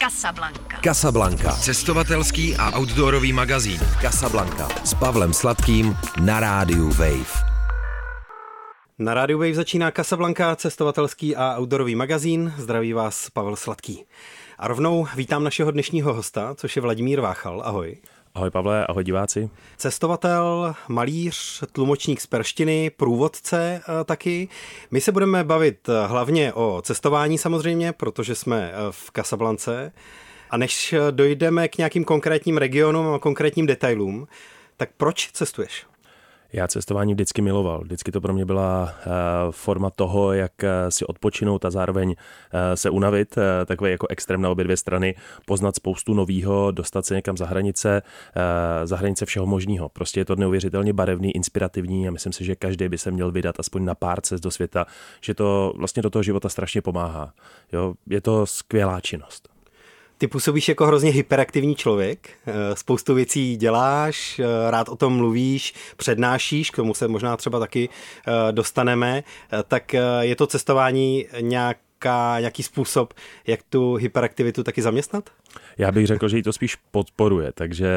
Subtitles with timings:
[0.00, 0.80] Casablanca.
[0.80, 1.52] Casablanca.
[1.52, 3.80] Cestovatelský a outdoorový magazín.
[4.00, 4.68] Casablanca.
[4.84, 7.44] S Pavlem Sladkým na rádiu Wave.
[8.98, 12.52] Na rádiu Wave začíná Casablanca, cestovatelský a outdoorový magazín.
[12.56, 14.04] Zdraví vás Pavel Sladký.
[14.58, 17.62] A rovnou vítám našeho dnešního hosta, což je Vladimír Váchal.
[17.64, 17.96] Ahoj.
[18.34, 19.50] Ahoj Pavle, ahoj diváci.
[19.76, 24.48] Cestovatel, malíř, tlumočník z perštiny, průvodce eh, taky.
[24.90, 29.92] My se budeme bavit eh, hlavně o cestování samozřejmě, protože jsme eh, v Kasablance.
[30.50, 34.28] A než dojdeme k nějakým konkrétním regionům a konkrétním detailům,
[34.76, 35.86] tak proč cestuješ?
[36.52, 37.80] Já cestování vždycky miloval.
[37.80, 39.12] Vždycky to pro mě byla uh,
[39.50, 42.14] forma toho, jak uh, si odpočinout a zároveň uh,
[42.74, 43.38] se unavit.
[43.66, 45.14] Takové jako extrém na obě dvě strany.
[45.46, 48.02] Poznat spoustu novýho, dostat se někam za hranice,
[48.84, 49.88] za hranice všeho možného.
[49.88, 53.60] Prostě je to neuvěřitelně barevný, inspirativní a myslím si, že každý by se měl vydat
[53.60, 54.86] aspoň na pár cest do světa,
[55.20, 57.32] že to vlastně do toho života strašně pomáhá.
[57.72, 57.94] Jo?
[58.06, 59.49] Je to skvělá činnost.
[60.20, 65.74] Ty působíš jako hrozně hyperaktivní člověk, eh, spoustu věcí děláš, eh, rád o tom mluvíš,
[65.96, 69.24] přednášíš, k tomu se možná třeba taky eh, dostaneme,
[69.68, 73.14] tak je to cestování nějaká, nějaký způsob,
[73.46, 75.30] jak tu hyperaktivitu taky zaměstnat?
[75.78, 77.90] Já bych řekl, že ji to spíš podporuje, takže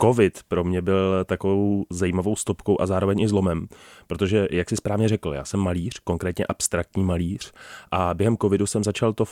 [0.00, 3.68] covid pro mě byl takovou zajímavou stopkou a zároveň i zlomem,
[4.06, 7.52] protože, jak si správně řekl, já jsem malíř, konkrétně abstraktní malíř
[7.90, 9.24] a během covidu jsem začal to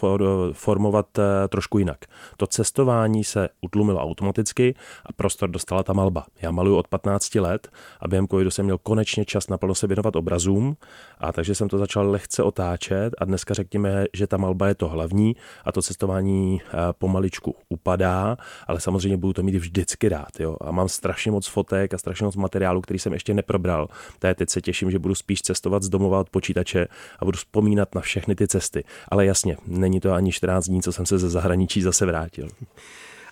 [0.53, 1.99] formovat eh, trošku jinak.
[2.37, 4.75] To cestování se utlumilo automaticky
[5.07, 6.27] a prostor dostala ta malba.
[6.43, 7.69] Já maluju od 15 let
[8.01, 10.77] a během covidu jsem měl konečně čas naplno se věnovat obrazům
[11.19, 14.89] a takže jsem to začal lehce otáčet a dneska řekněme, že ta malba je to
[14.89, 20.41] hlavní a to cestování eh, pomaličku trošku upadá, ale samozřejmě budu to mít vždycky rád.
[20.41, 20.57] Jo?
[20.61, 23.89] A mám strašně moc fotek a strašně moc materiálu, který jsem ještě neprobral.
[24.19, 27.95] Takže teď se těším, že budu spíš cestovat z domova od počítače a budu vzpomínat
[27.95, 28.85] na všechny ty cesty.
[29.09, 32.49] Ale jasně, není to ani 14 dní, co jsem se ze zahraničí zase vrátil.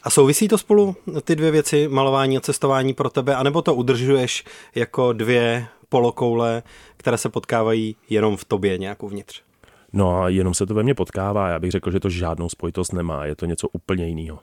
[0.02, 4.44] A souvisí to spolu, ty dvě věci, malování a cestování pro tebe, anebo to udržuješ
[4.74, 6.62] jako dvě polokoule,
[6.96, 9.47] které se potkávají jenom v tobě nějak uvnitř?
[9.92, 11.48] No a jenom se to ve mně potkává.
[11.48, 13.24] Já bych řekl, že to žádnou spojitost nemá.
[13.24, 14.38] Je to něco úplně jiného.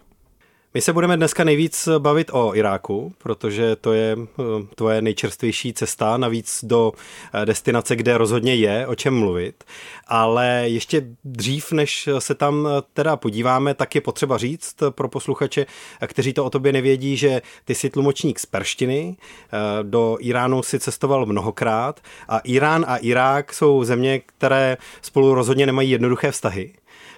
[0.76, 4.44] My se budeme dneska nejvíc bavit o Iráku, protože to je eh,
[4.76, 6.92] tvoje nejčerstvější cesta, navíc do
[7.34, 9.64] eh, destinace, kde rozhodně je o čem mluvit.
[10.08, 15.66] Ale ještě dřív, než se tam eh, teda podíváme, tak je potřeba říct pro posluchače,
[16.08, 19.18] kteří to o tobě nevědí, že ty jsi tlumočník z perštiny,
[19.84, 22.00] do Iránu si cestoval mnohokrát
[22.30, 26.74] a Irán a Irák jsou země, které spolu rozhodně nemají jednoduché vztahy.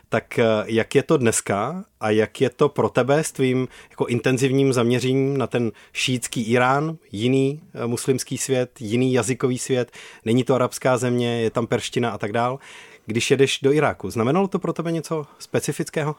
[0.10, 4.06] Tak eh, jak je to dneska a jak je to pro tebe s tvým jako
[4.06, 9.92] intenzivním zaměřením na ten šítský Irán, jiný eh, muslimský svět, jiný jazykový svět,
[10.26, 12.60] není to arabská země, je tam perština a tak dál.
[13.06, 16.16] Když jedeš do Iráku, znamenalo to pro tebe něco specifického?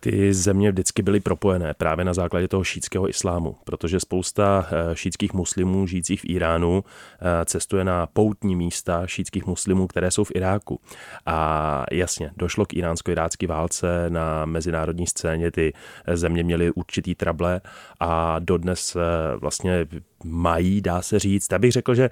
[0.00, 5.34] Ty země vždycky byly propojené právě na základě toho šítského islámu, protože spousta eh, šítských
[5.34, 10.80] muslimů žijících v Iránu eh, cestuje na poutní místa šítských muslimů, které jsou v Iráku.
[11.26, 15.72] A jasně, došlo k iránsko-irácké válce na mezinárodní scéně, ty
[16.14, 17.60] země měly určitý trable
[18.00, 19.00] a dodnes eh,
[19.36, 19.86] vlastně
[20.24, 21.52] mají, dá se říct.
[21.52, 22.10] Já bych řekl, že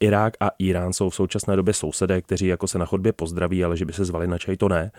[0.00, 3.76] Irák a Irán jsou v současné době sousedé, kteří jako se na chodbě pozdraví, ale
[3.76, 4.90] že by se zvali na čaj, to ne.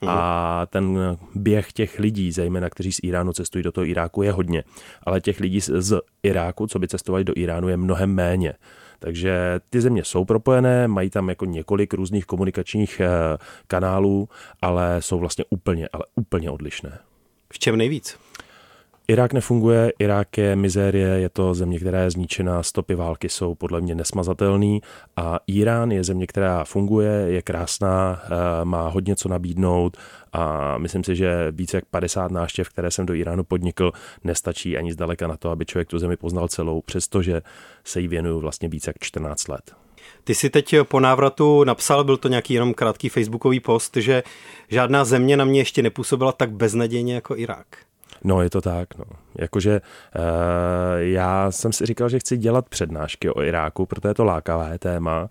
[0.00, 0.08] Mm.
[0.08, 0.98] A ten
[1.34, 4.64] běh těch lidí, zejména kteří z Iránu cestují do toho Iráku, je hodně.
[5.02, 8.54] Ale těch lidí z Iráku, co by cestovali do Iránu, je mnohem méně.
[8.98, 13.08] Takže ty země jsou propojené, mají tam jako několik různých komunikačních eh,
[13.66, 14.28] kanálů,
[14.62, 16.98] ale jsou vlastně úplně, ale úplně odlišné.
[17.52, 18.18] V čem nejvíc?
[19.08, 23.80] Irák nefunguje, Irák je mizérie, je to země, která je zničená, stopy války jsou podle
[23.80, 24.80] mě nesmazatelný
[25.16, 29.96] a Irán je země, která funguje, je krásná, eh, má hodně co nabídnout
[30.32, 33.92] a myslím si, že více jak 50 náštěv, které jsem do Iránu podnikl,
[34.24, 37.42] nestačí ani zdaleka na to, aby člověk tu zemi poznal celou, přestože
[37.84, 39.72] se jí věnuju vlastně více jak 14 let.
[40.24, 44.22] Ty si teď po návratu napsal, byl to nějaký jenom krátký facebookový post, že
[44.68, 47.85] žádná země na mě ještě nepůsobila tak beznadějně jako Irák.
[48.24, 48.98] No, je to tak.
[48.98, 49.04] No.
[49.38, 50.22] Jakože uh,
[50.98, 55.22] já jsem si říkal, že chci dělat přednášky o Iráku, protože je to lákavé téma.
[55.22, 55.28] Uh,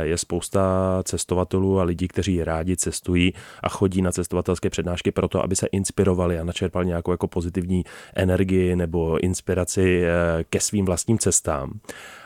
[0.00, 0.62] je spousta
[1.04, 6.38] cestovatelů a lidí, kteří rádi cestují a chodí na cestovatelské přednášky proto, aby se inspirovali
[6.38, 11.80] a načerpali nějakou jako pozitivní energii nebo inspiraci uh, ke svým vlastním cestám.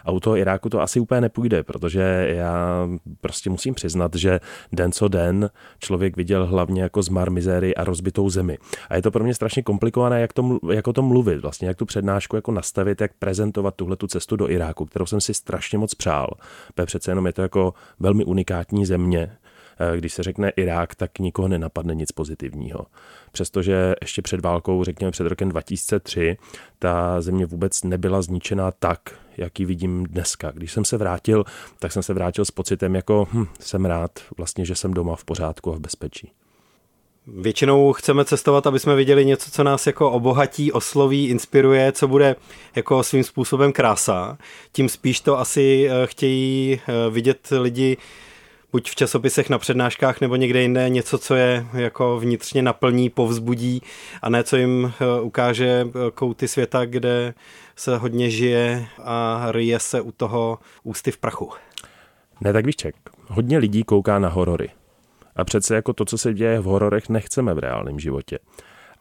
[0.05, 2.89] A u toho Iráku to asi úplně nepůjde, protože já
[3.21, 4.41] prostě musím přiznat, že
[4.73, 8.59] den co den člověk viděl hlavně jako zmar mizéry a rozbitou zemi.
[8.89, 11.77] A je to pro mě strašně komplikované, jak, to, jak o tom mluvit, vlastně jak
[11.77, 15.79] tu přednášku jako nastavit, jak prezentovat tuhle tu cestu do Iráku, kterou jsem si strašně
[15.79, 16.31] moc přál.
[16.75, 19.31] Protože přece jenom je to jako velmi unikátní země,
[19.97, 22.87] Když se řekne Irák, tak nikoho nenapadne nic pozitivního.
[23.33, 26.37] Přestože ještě před válkou, řekněme před rokem 2003,
[26.79, 30.51] ta země vůbec nebyla zničená tak, jak ji vidím dneska.
[30.51, 31.45] Když jsem se vrátil,
[31.79, 35.25] tak jsem se vrátil s pocitem jako hm, jsem rád vlastně, že jsem doma v
[35.25, 36.33] pořádku a v bezpečí.
[37.35, 42.37] Většinou chceme cestovat, aby jsme viděli něco, co nás jako obohatí, osloví, inspiruje, co bude
[42.77, 44.39] jako svým způsobem krása.
[44.73, 47.97] Tím spíš to asi eh, chtějí eh, vidět lidi
[48.73, 53.83] buď v časopisech na přednáškách nebo někde jinde něco, co je jako vnitřně naplní, povzbudí
[54.23, 57.35] a ne co jim eh, ukáže kouty světa, kde
[57.77, 61.51] se hodně žije a ryje se u toho ústy v prachu.
[62.41, 62.95] Ne, tak víš, ček.
[63.27, 64.78] Hodně lidí kouká na horory.
[65.39, 68.39] A přece jako to, co se děje v hororech, nechceme v reálném životě.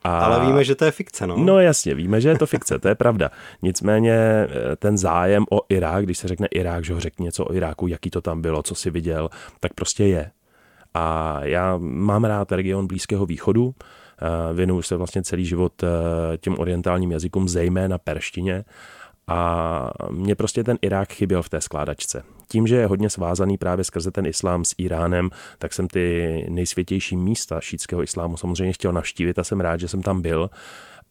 [0.03, 0.19] A...
[0.19, 1.37] Ale víme, že to je fikce, no.
[1.37, 3.31] No jasně, víme, že je to fikce, to je pravda.
[3.61, 7.53] Nicméně eh, ten zájem o Irák, když se řekne Irák, že ho řekne něco o
[7.53, 9.29] Iráku, jaký to tam bylo, co si viděl,
[9.59, 10.31] tak prostě je.
[10.93, 16.59] A já mám rád region Blízkého východu, eh, věnuju se vlastně celý život eh, těm
[16.59, 18.63] orientálním jazykům, zejména perštině.
[19.27, 22.23] A mě prostě ten Irák chyběl v té skládačce.
[22.47, 27.17] Tím, že je hodně svázaný právě skrze ten islám s Iránem, tak jsem ty nejsvětější
[27.17, 30.49] místa šítského islámu samozřejmě chtěl navštívit a jsem rád, že jsem tam byl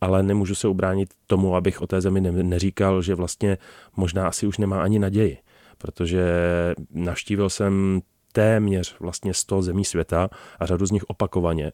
[0.00, 3.58] ale nemůžu se ubránit tomu, abych o té zemi neříkal, že vlastně
[3.96, 5.38] možná asi už nemá ani naději,
[5.78, 6.24] protože
[6.90, 8.00] navštívil jsem
[8.32, 10.28] téměř vlastně 100 zemí světa
[10.58, 11.72] a řadu z nich opakovaně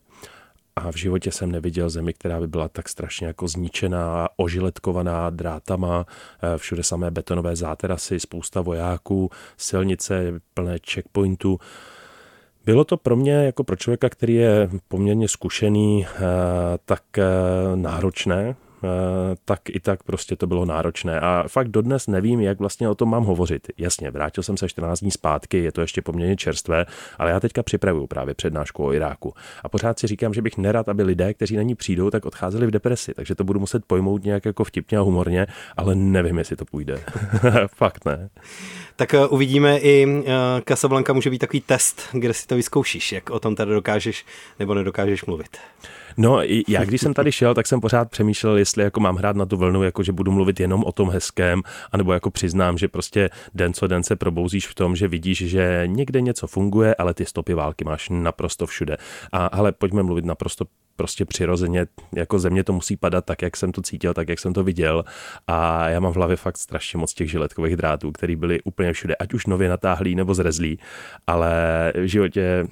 [0.77, 6.07] a v životě jsem neviděl zemi, která by byla tak strašně jako zničená, ožiletkovaná drátama,
[6.43, 11.59] eh, všude samé betonové záterasy, spousta vojáků, silnice plné checkpointů.
[12.65, 16.21] Bylo to pro mě, jako pro člověka, který je poměrně zkušený, eh,
[16.85, 17.25] tak eh,
[17.75, 18.55] náročné,
[19.45, 21.21] tak i tak prostě to bylo náročné.
[21.21, 23.69] A fakt dodnes nevím, jak vlastně o tom mám hovořit.
[23.79, 26.87] Jasně, vrátil jsem se 14 dní zpátky, je to ještě poměrně čerstvé,
[27.19, 29.35] ale já teďka připravuju právě přednášku o Iráku.
[29.63, 32.67] A pořád si říkám, že bych nerad, aby lidé, kteří na ní přijdou, tak odcházeli
[32.67, 33.15] v depresi.
[33.15, 35.47] Takže to budu muset pojmout nějak jako vtipně a humorně,
[35.77, 37.01] ale nevím, jestli to půjde.
[37.67, 38.31] fakt ne.
[38.97, 40.23] Tak uh, uvidíme i uh,
[40.69, 44.27] Casablanca může být takový test, kde si to vyzkoušíš, jak o tom tady dokážeš
[44.59, 45.57] nebo nedokážeš mluvit.
[46.17, 49.47] No, já když jsem tady šel, tak jsem pořád přemýšlel, jestli jako mám hrát na
[49.47, 51.63] tu vlnu, jako že budu mluvit jenom o tom hezkém,
[51.93, 55.83] anebo jako přiznám, že prostě den co den se probouzíš v tom, že vidíš, že
[55.87, 58.97] někde něco funguje, ale ty stopy války máš naprosto všude.
[59.33, 60.65] A ale pojďme mluvit naprosto
[60.97, 64.53] prostě přirozeně, jako země to musí padat tak, jak jsem to cítil, tak, jak jsem
[64.53, 65.05] to viděl.
[65.47, 69.15] A já mám v hlavě fakt strašně moc těch žiletkových drátů, které byly úplně všude,
[69.17, 70.79] ať už nově natáhlý nebo zrezlý,
[71.27, 71.53] ale
[71.97, 72.67] v životě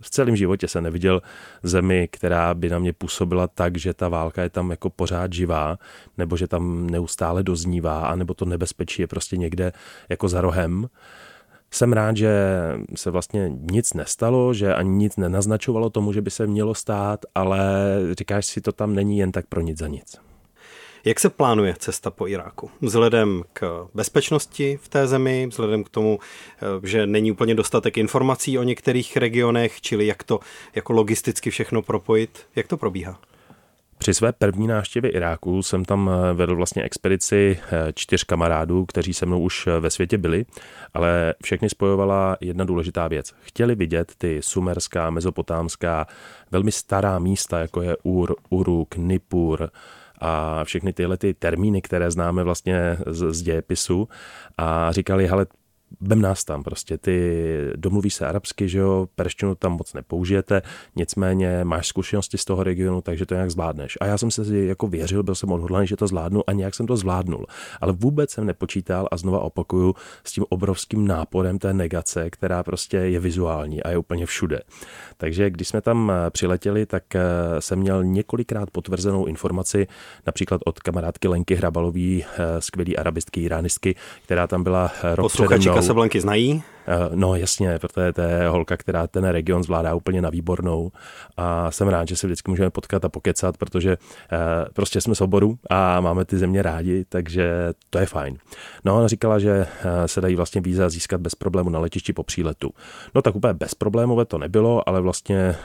[0.00, 1.22] v celém životě jsem neviděl
[1.62, 5.78] zemi, která by na mě působila tak, že ta válka je tam jako pořád živá,
[6.18, 9.72] nebo že tam neustále doznívá, anebo to nebezpečí je prostě někde
[10.08, 10.88] jako za rohem.
[11.70, 12.32] Jsem rád, že
[12.94, 17.60] se vlastně nic nestalo, že ani nic nenaznačovalo tomu, že by se mělo stát, ale
[18.18, 20.27] říkáš si, to tam není jen tak pro nic za nic.
[21.08, 22.70] Jak se plánuje cesta po Iráku?
[22.80, 28.58] Vzhledem k bezpečnosti v té zemi, vzhledem k tomu, eh, že není úplně dostatek informací
[28.58, 30.40] o některých regionech, čili jak to
[30.74, 33.20] jako logisticky všechno propojit, jak to probíhá?
[33.98, 39.14] Při své první návštěvě Iráku jsem tam eh, vedl vlastně expedici eh, čtyř kamarádů, kteří
[39.14, 40.44] se mnou už ve světě byli,
[40.94, 43.34] ale všechny spojovala jedna důležitá věc.
[43.40, 46.06] Chtěli vidět ty sumerská, mezopotámská,
[46.50, 49.70] velmi stará místa, jako je Ur, Uruk, Nipur,
[50.20, 54.08] a všechny tyhle ty termíny, které známe vlastně z, z dějepisu.
[54.58, 55.46] A říkali, hele,
[56.00, 60.62] vem nás tam prostě, ty domluvíš se arabsky, že jo, perštinu tam moc nepoužijete,
[60.96, 63.98] nicméně máš zkušenosti z toho regionu, takže to nějak zvládneš.
[64.00, 66.86] A já jsem se jako věřil, byl jsem odhodlaný, že to zvládnu a nějak jsem
[66.86, 67.46] to zvládnul.
[67.80, 72.96] Ale vůbec jsem nepočítal a znova opakuju s tím obrovským náporem té negace, která prostě
[72.96, 74.60] je vizuální a je úplně všude.
[75.16, 77.20] Takže když jsme tam eh, přiletěli, tak eh,
[77.58, 79.86] jsem měl několikrát potvrzenou informaci,
[80.26, 85.24] například od kamarádky Lenky Hrabalový, eh, skvělý arabistky, iránistky, která tam byla rok.
[85.78, 86.62] Casablanky znají?
[86.88, 90.92] Eh, no jasně, protože to je holka, která ten region zvládá úplně na výbornou
[91.36, 94.36] a jsem rád, že se vždycky můžeme potkat a pokecat, protože eh,
[94.72, 98.38] prostě jsme z oboru a máme ty země rádi, takže to je fajn.
[98.84, 102.22] No ona říkala, že eh, se dají vlastně víza získat bez problému na letišti po
[102.22, 102.70] příletu.
[103.14, 105.56] No tak úplně bezproblémové to nebylo, ale vlastně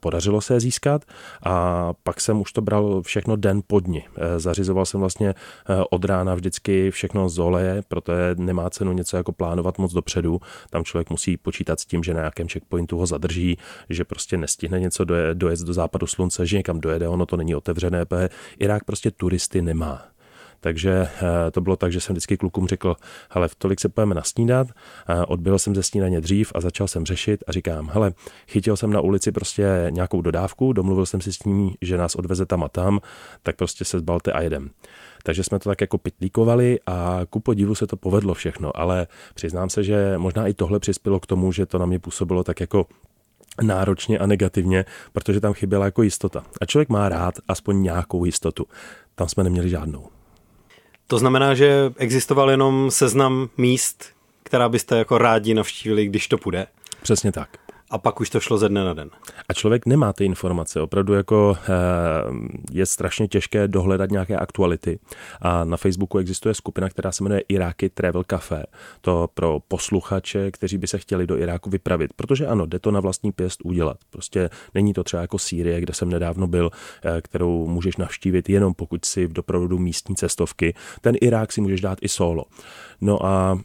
[0.00, 1.02] podařilo se je získat
[1.42, 4.04] a pak jsem už to bral všechno den po dni.
[4.36, 5.34] Zařizoval jsem vlastně
[5.90, 10.40] od rána vždycky všechno z oleje, protože nemá cenu něco jako plánovat moc dopředu,
[10.70, 13.58] tam člověk musí počítat s tím, že na nějakém checkpointu ho zadrží,
[13.90, 17.54] že prostě nestihne něco dojet, dojet do západu slunce, že někam dojede, ono to není
[17.54, 18.04] otevřené,
[18.58, 20.02] Irák prostě turisty nemá.
[20.60, 21.08] Takže
[21.52, 22.96] to bylo tak, že jsem vždycky klukům řekl,
[23.30, 24.68] hele, v tolik se pojeme nasnídat,
[25.28, 28.12] odbyl jsem ze snídaně dřív a začal jsem řešit a říkám, hele,
[28.48, 32.46] chytil jsem na ulici prostě nějakou dodávku, domluvil jsem si s ní, že nás odveze
[32.46, 33.00] tam a tam,
[33.42, 34.70] tak prostě se zbalte a jedem.
[35.26, 39.70] Takže jsme to tak jako pitlíkovali a ku podivu se to povedlo všechno, ale přiznám
[39.70, 42.86] se, že možná i tohle přispělo k tomu, že to na mě působilo tak jako
[43.62, 46.44] náročně a negativně, protože tam chyběla jako jistota.
[46.60, 48.66] A člověk má rád aspoň nějakou jistotu.
[49.14, 50.08] Tam jsme neměli žádnou.
[51.06, 54.04] To znamená, že existoval jenom seznam míst,
[54.42, 56.66] která byste jako rádi navštívili, když to půjde?
[57.02, 57.63] Přesně tak
[57.94, 59.10] a pak už to šlo ze dne na den.
[59.48, 60.80] A člověk nemá ty informace.
[60.80, 61.68] Opravdu jako eh,
[62.72, 64.98] je strašně těžké dohledat nějaké aktuality.
[65.40, 68.64] A na Facebooku existuje skupina, která se jmenuje Iráky Travel Café.
[69.00, 72.12] To pro posluchače, kteří by se chtěli do Iráku vypravit.
[72.16, 73.96] Protože ano, jde to na vlastní pěst udělat.
[74.10, 76.70] Prostě není to třeba jako Sýrie, kde jsem nedávno byl,
[77.04, 80.74] eh, kterou můžeš navštívit jenom pokud si v doprovodu místní cestovky.
[81.00, 82.44] Ten Irák si můžeš dát i solo.
[83.00, 83.58] No a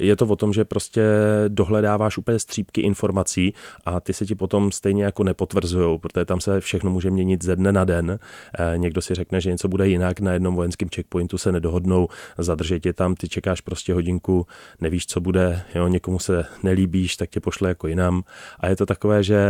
[0.00, 1.02] je to o tom, že prostě
[1.48, 3.54] dohledáváš úplně střípky informací
[3.84, 7.56] a ty se ti potom stejně jako nepotvrzují, protože tam se všechno může měnit ze
[7.56, 8.18] dne na den.
[8.58, 12.80] Eh, někdo si řekne, že něco bude jinak, na jednom vojenském checkpointu se nedohodnou, zadržet
[12.80, 14.46] tě tam, ty čekáš prostě hodinku,
[14.80, 18.22] nevíš, co bude, jo, někomu se nelíbíš, tak tě pošle jako jinam.
[18.60, 19.40] A je to takové, že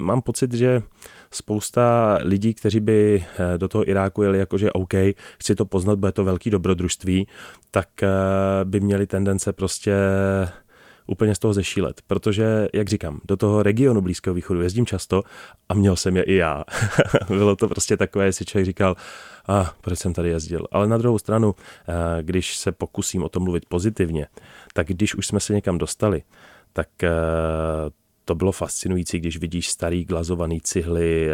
[0.00, 0.82] mám pocit, že
[1.32, 4.94] spousta lidí, kteří by eh, do toho Iráku jeli jako, že OK,
[5.38, 7.26] chci to poznat, bude to velký dobrodružství,
[7.70, 8.08] tak eh,
[8.64, 9.94] by měli tendence prostě
[11.06, 15.22] úplně z toho zešílet, protože, jak říkám, do toho regionu Blízkého východu jezdím často
[15.68, 16.64] a měl jsem je i já.
[17.28, 18.96] Bylo to prostě takové, jestli člověk říkal,
[19.46, 20.66] a ah, proč jsem tady jezdil.
[20.72, 21.54] Ale na druhou stranu,
[21.88, 24.26] eh, když se pokusím o tom mluvit pozitivně,
[24.74, 26.22] tak když už jsme se někam dostali,
[26.72, 26.88] tak
[28.30, 31.32] to bylo fascinující, když vidíš starý glazovaný cihly eh,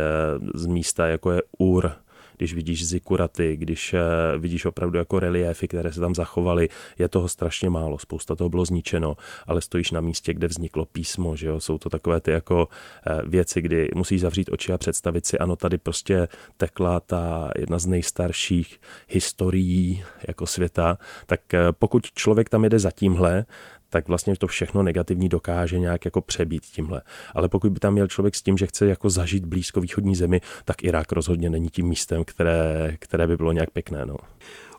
[0.55, 1.93] z místa, jako je Ur,
[2.37, 4.01] když vidíš zikuraty, když eh,
[4.39, 8.65] vidíš opravdu jako reliéfy, které se tam zachovaly, je toho strašně málo, spousta toho bylo
[8.65, 11.61] zničeno, ale stojíš na místě, kde vzniklo písmo, že jo?
[11.61, 12.69] jsou to takové ty jako
[13.07, 17.79] eh, věci, kdy musíš zavřít oči a představit si, ano, tady prostě tekla ta jedna
[17.79, 21.41] z nejstarších historií jako světa, tak
[21.79, 23.45] pokud člověk tam jede za tímhle,
[23.91, 27.03] tak vlastně to všechno negativní dokáže nějak jako přebít tímhle.
[27.35, 30.85] Ale pokud by tam měl člověk s tím, že chce jako zažít blízkovýchodní zemi, tak
[30.85, 34.07] Irák rozhodně není tím místem, které, které by bylo nějak pěkné.
[34.07, 34.17] No.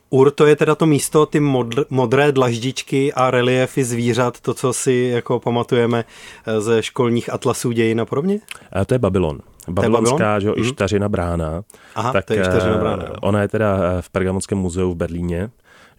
[0.09, 4.73] Ur to je teda to místo, ty modr, modré dlaždičky a reliefy zvířat, to, co
[4.73, 6.05] si jako pamatujeme
[6.45, 8.39] eh, ze školních atlasů dějin a podobně?
[8.71, 9.39] A to je Babylon.
[9.67, 10.63] Babylonská, že jo, mm.
[10.63, 11.61] Ištařina brána.
[11.95, 13.03] Aha, tak to je Ištařina brána.
[13.03, 13.13] Jo.
[13.21, 15.49] Ona je teda eh, v Pergamonském muzeu v Berlíně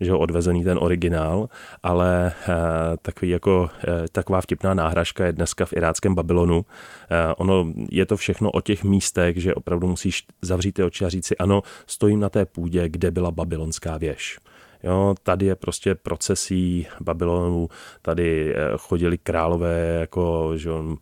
[0.00, 1.48] že ho odvezený ten originál,
[1.82, 2.54] ale eh,
[3.02, 6.64] takový jako, eh, taková vtipná náhražka je dneska v iráckém Babylonu.
[7.10, 11.08] Eh, ono je to všechno o těch místech, že opravdu musíš zavřít ty oči a
[11.08, 14.38] říct si, ano, stojím na té půdě, kde byla babylonská věž.
[14.82, 17.68] Jo, tady je prostě procesí Babylonu,
[18.02, 20.96] tady chodili králové jako, že on,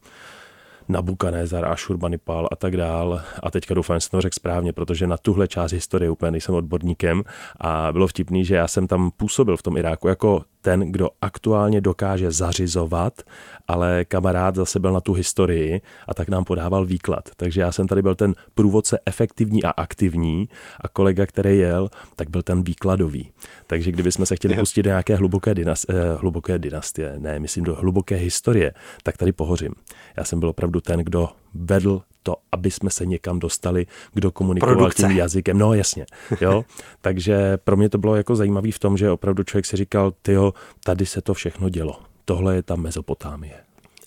[0.88, 3.22] Nabukanézar, Ashurbanipal a tak dál.
[3.42, 6.54] A teďka doufám, že jsem to řekl správně, protože na tuhle část historie úplně nejsem
[6.54, 7.22] odborníkem
[7.60, 11.80] a bylo vtipný, že já jsem tam působil v tom Iráku jako ten, kdo aktuálně
[11.80, 13.22] dokáže zařizovat,
[13.68, 17.30] ale kamarád zase byl na tu historii a tak nám podával výklad.
[17.36, 20.48] Takže já jsem tady byl ten průvodce efektivní a aktivní
[20.80, 23.30] a kolega, který jel, tak byl ten výkladový.
[23.66, 27.74] Takže kdybychom se chtěli pustit do nějaké hluboké, dynastie, eh, hluboké dynastie, ne, myslím do
[27.74, 29.72] hluboké historie, tak tady pohořím.
[30.16, 34.74] Já jsem byl opravdu ten, kdo vedl to, aby jsme se někam dostali, kdo komunikoval
[34.74, 35.02] Produkce.
[35.02, 35.58] tím jazykem.
[35.58, 36.06] No jasně,
[36.40, 36.64] jo.
[37.00, 40.54] Takže pro mě to bylo jako zajímavé v tom, že opravdu člověk si říkal, tyjo,
[40.84, 42.00] tady se to všechno dělo.
[42.24, 43.54] Tohle je ta Mezopotámie.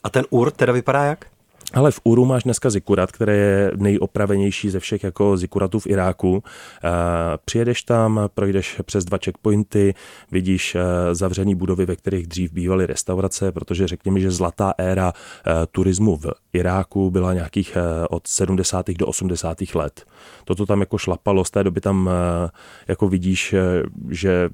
[0.04, 1.26] A ten Ur teda vypadá jak?
[1.74, 6.44] Ale v Uru máš dneska zikurat, který je nejopravenější ze všech jako zikuratů v Iráku.
[7.46, 9.94] Přijedeš tam, projdeš přes dva checkpointy,
[10.32, 10.78] vidíš
[11.12, 15.14] zavřený budovy, ve kterých dřív bývaly restaurace, protože řekněme, že zlatá éra
[15.72, 17.78] turismu v Iráku byla nějakých
[18.10, 18.90] od 70.
[18.90, 19.58] do 80.
[19.76, 20.06] let.
[20.46, 22.10] Toto tam jako šlapalo, z té doby tam
[22.88, 23.56] jako vidíš,
[24.10, 24.50] že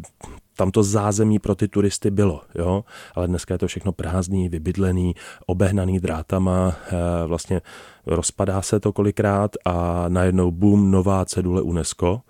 [0.56, 2.84] tam to zázemí pro ty turisty bylo, jo?
[3.16, 6.96] ale dneska je to všechno prázdný, vybydlený, obehnaný drátama, eh,
[7.28, 7.62] vlastně
[8.06, 12.22] rozpadá se to kolikrát a najednou boom, nová cedule UNESCO,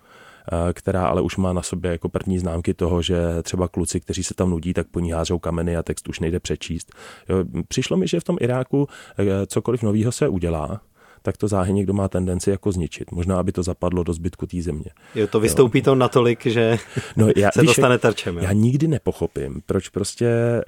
[0.68, 4.24] eh, která ale už má na sobě jako první známky toho, že třeba kluci, kteří
[4.24, 6.92] se tam nudí, tak po ní hážou kameny a text už nejde přečíst.
[7.28, 10.80] Jo, přišlo mi, že v tom Iráku eh, cokoliv nového se udělá,
[11.26, 13.12] tak to záhy někdo má tendenci jako zničit.
[13.12, 14.90] Možná, aby to zapadlo do zbytku té země.
[15.14, 15.84] Jo, to vystoupí jo.
[15.84, 16.78] to natolik, že
[17.16, 18.36] no, já, se to stane terčem.
[18.36, 18.42] Jo?
[18.42, 20.62] Já nikdy nepochopím, proč prostě e,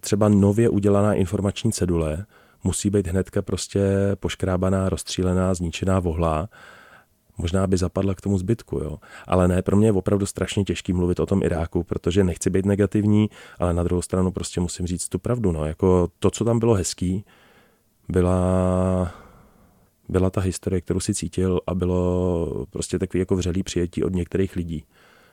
[0.00, 2.26] třeba nově udělaná informační cedule
[2.64, 3.80] musí být hnedka prostě
[4.20, 6.48] poškrábaná, rozstřílená, zničená, vohlá,
[7.38, 8.98] možná by zapadla k tomu zbytku, jo.
[9.26, 12.66] Ale ne, pro mě je opravdu strašně těžký mluvit o tom Iráku, protože nechci být
[12.66, 15.66] negativní, ale na druhou stranu prostě musím říct tu pravdu, no.
[15.66, 17.24] Jako to, co tam bylo hezký,
[18.08, 19.21] byla,
[20.08, 24.56] byla ta historie, kterou si cítil a bylo prostě takový jako vřelý přijetí od některých
[24.56, 24.84] lidí.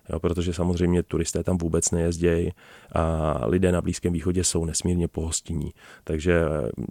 [0.10, 2.52] Jo, protože samozřejmě turisté tam vůbec nejezdějí
[2.96, 5.74] a lidé na Blízkém východě jsou nesmírně pohostinní.
[6.04, 6.44] Takže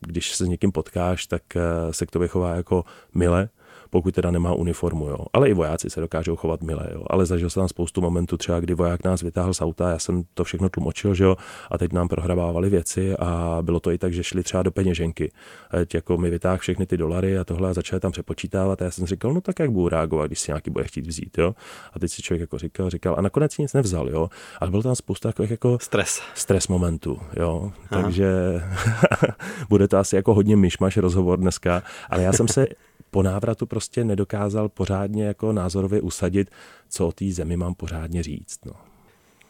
[0.06, 1.42] když se s někým potkáš, tak
[1.90, 3.48] se k tobě chová jako mile
[3.90, 5.08] pokud teda nemá uniformu.
[5.08, 5.18] Jo.
[5.32, 6.88] Ale i vojáci se dokážou chovat milé.
[6.92, 7.02] Jo.
[7.06, 10.22] Ale zažil jsem tam spoustu momentů, třeba kdy voják nás vytáhl z auta, já jsem
[10.34, 11.36] to všechno tlumočil, že jo,
[11.70, 15.32] a teď nám prohrabávali věci a bylo to i tak, že šli třeba do peněženky.
[15.70, 18.84] A teď jako mi vytáhl všechny ty dolary a tohle a začali tam přepočítávat a
[18.84, 21.54] já jsem říkal, no tak jak budu reagovat, když si nějaký bude chtít vzít, jo.
[21.92, 24.30] A teď si člověk jako říkal, říkal a nakonec si nic nevzal, jo.
[24.60, 27.72] Ale bylo tam spousta takových jako stres, stres momentů, jo.
[27.90, 28.02] Aha.
[28.02, 28.28] Takže
[29.68, 32.66] bude to asi jako hodně myšmaš rozhovor dneska, ale já jsem se
[33.10, 36.50] po návratu prostě nedokázal pořádně jako názorově usadit,
[36.88, 38.58] co o té zemi mám pořádně říct.
[38.66, 38.72] No.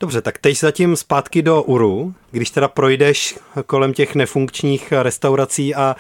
[0.01, 2.15] Dobře, tak teď zatím zpátky do Uru.
[2.31, 5.97] Když teda projdeš kolem těch nefunkčních restaurací a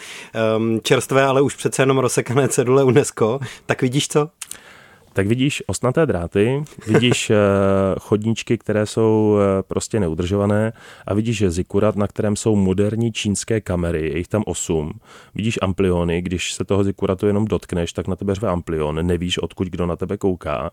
[0.56, 4.30] um, čerstvé, ale už přece jenom rozsekané cedule UNESCO, tak vidíš co?
[5.18, 7.36] Tak vidíš osnaté dráty, vidíš eh,
[8.00, 10.72] chodníčky, které jsou eh, prostě neudržované
[11.06, 15.00] a vidíš zikurat, na kterém jsou moderní čínské kamery, je jich tam osm.
[15.34, 19.68] Vidíš ampliony, když se toho zikuratu jenom dotkneš, tak na tebe řve amplion, nevíš, odkud
[19.68, 20.70] kdo na tebe kouká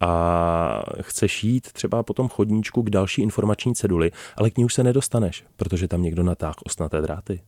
[0.00, 4.74] a chceš jít třeba po tom chodníčku k další informační ceduli, ale k ní už
[4.74, 7.40] se nedostaneš, protože tam někdo natáhl osnaté dráty.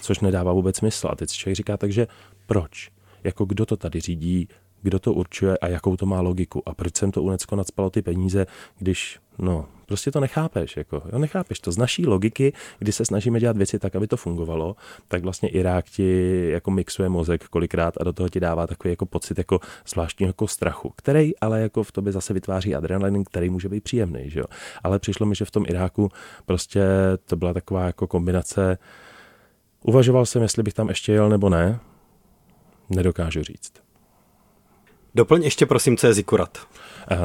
[0.00, 1.08] Což nedává vůbec smysl.
[1.10, 2.06] A teď si člověk říká, takže
[2.46, 2.90] proč?
[3.24, 4.48] Jako kdo to tady řídí,
[4.82, 8.02] kdo to určuje a jakou to má logiku a proč jsem to UNESCO nadspalo ty
[8.02, 8.46] peníze,
[8.78, 11.72] když, no, prostě to nechápeš, jako, jo, nechápeš to.
[11.72, 14.76] Z naší logiky, kdy se snažíme dělat věci tak, aby to fungovalo,
[15.08, 19.06] tak vlastně Irák ti jako mixuje mozek kolikrát a do toho ti dává takový jako
[19.06, 23.68] pocit jako zvláštního jako strachu, který ale jako v tobě zase vytváří adrenalin, který může
[23.68, 24.46] být příjemný, že jo.
[24.82, 26.08] Ale přišlo mi, že v tom Iráku
[26.46, 26.82] prostě
[27.24, 28.78] to byla taková jako kombinace
[29.82, 31.80] Uvažoval jsem, jestli bych tam ještě jel nebo ne.
[32.90, 33.81] Nedokážu říct.
[35.14, 36.58] Doplň ještě prosím, co je zikurat.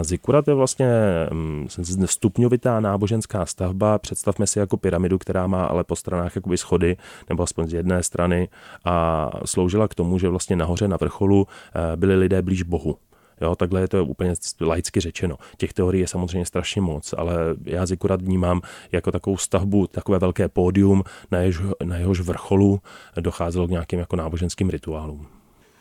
[0.01, 0.88] Zikurat je vlastně
[1.32, 1.67] mm,
[2.05, 4.00] stupňovitá náboženská stavba.
[4.00, 6.98] Představme si jako pyramidu, která má ale po stranách jakoby schody,
[7.29, 8.50] nebo aspoň z jedné strany
[8.85, 12.98] a sloužila k tomu, že vlastně nahoře na vrcholu eh, byli lidé blíž Bohu.
[13.42, 15.38] Jo, takhle je to úplně laicky řečeno.
[15.57, 18.61] Těch teorií je samozřejmě strašně moc, ale já zikurat vnímám
[18.92, 22.81] jako takovou stavbu, takové velké pódium, na jehož, na jehož vrcholu
[23.20, 25.36] docházelo k nějakým jako náboženským rituálům.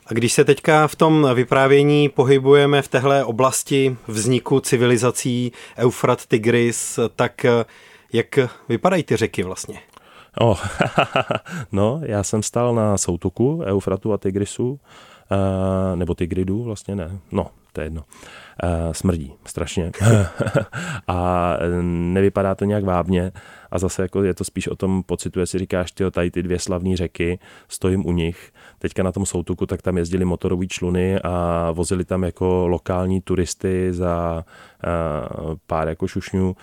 [0.06, 6.98] A když se teďka v tom vyprávění pohybujeme v téhle oblasti vzniku civilizací Eufrat, Tigris,
[7.16, 7.64] tak eh,
[8.12, 8.38] jak
[8.68, 9.80] vypadají ty řeky vlastně?
[10.40, 10.58] Oh,
[11.72, 14.80] no, já jsem stál na soutoku Eufratu a Tigrisu,
[15.30, 18.04] uh, nebo Tigridu vlastně ne, no, to je jedno.
[18.64, 19.92] Uh, smrdí strašně.
[21.08, 23.32] A nevypadá to nějak vábně
[23.70, 26.58] a zase jako je to spíš o tom pocitu, jestli říkáš, ty tady ty dvě
[26.58, 31.70] slavné řeky, stojím u nich, teďka na tom soutuku, tak tam jezdili motorové čluny a
[31.70, 34.44] vozili tam jako lokální turisty za
[35.46, 36.56] uh, pár jako šušňů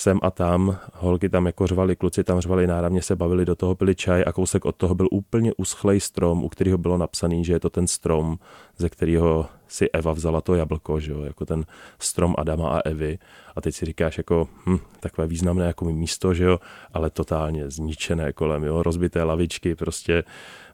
[0.00, 3.74] sem a tam, holky tam jako řvali, kluci tam řvali, náravně se bavili, do toho
[3.74, 7.52] pili čaj a kousek od toho byl úplně uschlej strom, u kterého bylo napsaný, že
[7.52, 8.38] je to ten strom,
[8.76, 11.64] ze kterého si Eva vzala to jablko, že jo, jako ten
[11.98, 13.18] strom Adama a Evy.
[13.56, 16.58] A teď si říkáš jako, hm, takové významné jako místo, že jo,
[16.94, 20.24] ale totálně zničené kolem, jo, rozbité lavičky, prostě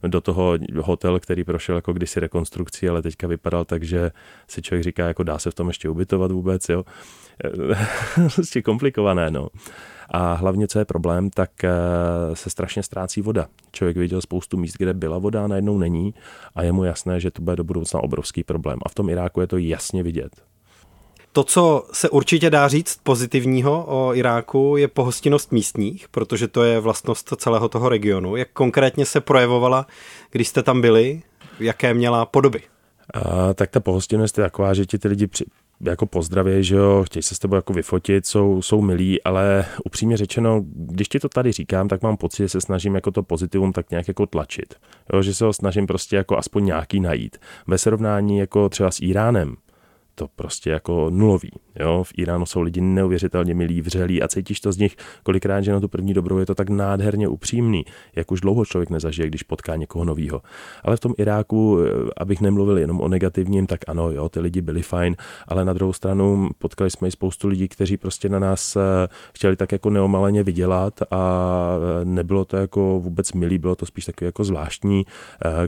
[0.02, 4.10] do toho hotel, který prošel jako kdysi rekonstrukcí, ale teďka vypadal tak, že
[4.48, 6.84] si člověk říká, jako dá se v tom ještě ubytovat vůbec, jo.
[8.34, 9.48] prostě komplikované, no.
[10.10, 11.70] A hlavně, co je problém, tak eh,
[12.34, 13.46] se strašně ztrácí voda.
[13.72, 16.14] Člověk viděl spoustu míst, kde byla voda, a najednou není
[16.54, 18.78] a je mu jasné, že to bude do budoucna obrovský problém.
[18.86, 20.42] A v tom Iráku je to jasně vidět.
[21.32, 26.80] To, co se určitě dá říct pozitivního o Iráku, je pohostinnost místních, protože to je
[26.80, 28.36] vlastnost celého toho regionu.
[28.36, 29.86] Jak konkrétně se projevovala,
[30.30, 31.22] když jste tam byli,
[31.60, 32.62] jaké měla podoby?
[33.14, 35.44] A, tak ta pohostinnost je taková, že ti ty lidi při,
[35.80, 40.16] jako pozdraví, že jo, chtějí se s tebou jako vyfotit, jsou, jsou milí, ale upřímně
[40.16, 43.72] řečeno, když ti to tady říkám, tak mám pocit, že se snažím jako to pozitivum
[43.72, 44.74] tak nějak jako tlačit.
[45.12, 47.36] Jo, že se ho snažím prostě jako aspoň nějaký najít.
[47.66, 49.56] Ve srovnání jako třeba s Iránem,
[50.18, 51.50] to prostě jako nulový.
[51.80, 52.04] Jo?
[52.04, 55.80] V Iránu jsou lidi neuvěřitelně milí, vřelí a cítíš to z nich kolikrát, že na
[55.80, 57.84] tu první dobrou je to tak nádherně upřímný,
[58.16, 60.42] jak už dlouho člověk nezažije, když potká někoho nového.
[60.82, 64.60] Ale v tom Iráku, eh, abych nemluvil jenom o negativním, tak ano, jo, ty lidi
[64.60, 65.16] byli fajn,
[65.48, 68.80] ale na druhou stranu potkali jsme i spoustu lidí, kteří prostě na nás eh,
[69.34, 74.04] chtěli tak jako neomaleně vydělat a eh, nebylo to jako vůbec milý, bylo to spíš
[74.04, 75.06] takový jako zvláštní.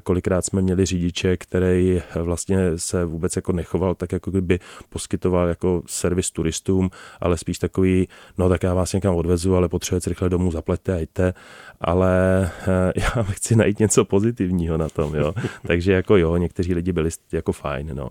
[0.03, 5.83] Kolikrát jsme měli řidiče, který vlastně se vůbec jako nechoval tak, jako kdyby poskytoval jako
[5.87, 10.51] servis turistům, ale spíš takový, no tak já vás někam odvezu, ale potřebujete rychle domů,
[10.51, 11.35] zaplete a jděte,
[11.81, 12.11] ale
[12.97, 15.35] já chci najít něco pozitivního na tom, jo.
[15.67, 18.11] Takže jako jo, někteří lidi byli jako fajn, no.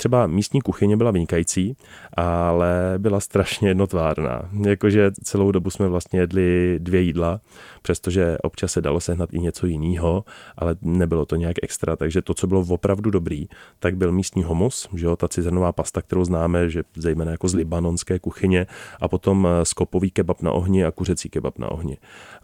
[0.00, 1.76] Třeba místní kuchyně byla vynikající,
[2.14, 4.50] ale byla strašně jednotvárná.
[4.66, 7.40] Jakože celou dobu jsme vlastně jedli dvě jídla,
[7.82, 10.24] přestože občas se dalo sehnat i něco jiného,
[10.56, 14.88] ale nebylo to nějak extra, takže to, co bylo opravdu dobrý, tak byl místní humus,
[14.94, 18.66] že jo, ta cizenová pasta, kterou známe, že zejména jako z libanonské kuchyně,
[19.00, 21.96] a potom eh, skopový kebab na ohni a kuřecí kebab na ohni.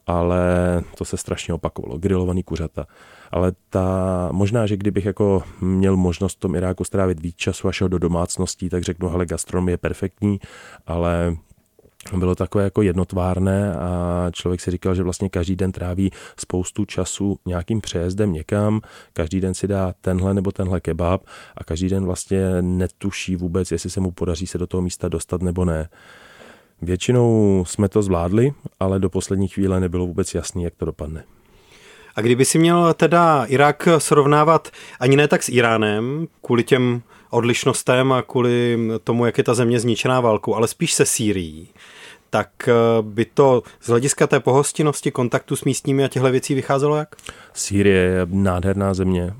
[0.06, 0.38] Ale
[0.98, 2.86] to se strašně opakovalo, grilovaný kuřata
[3.30, 7.72] ale ta, možná, že kdybych jako měl možnost v tom Iráku strávit víc času a
[7.72, 10.40] šel do domácností, tak řeknu, hele, gastronomie je perfektní,
[10.86, 11.36] ale
[12.16, 17.38] bylo takové jako jednotvárné a člověk si říkal, že vlastně každý den tráví spoustu času
[17.46, 18.80] nějakým přejezdem někam,
[19.12, 21.22] každý den si dá tenhle nebo tenhle kebab
[21.56, 25.42] a každý den vlastně netuší vůbec, jestli se mu podaří se do toho místa dostat
[25.42, 25.88] nebo ne.
[26.82, 31.24] Většinou jsme to zvládli, ale do poslední chvíle nebylo vůbec jasný, jak to dopadne.
[32.16, 34.68] A kdyby si měl teda Irák srovnávat
[35.00, 39.80] ani ne tak s Iránem, kvůli těm odlišnostem a kvůli tomu, jak je ta země
[39.80, 41.68] zničená válkou, ale spíš se Sýrií,
[42.36, 42.72] tak eh,
[43.02, 47.16] by to z hlediska té pohostinnosti, kontaktu s místními a těchto věcí vycházelo jak?
[47.54, 49.34] Sýrie je nádherná země,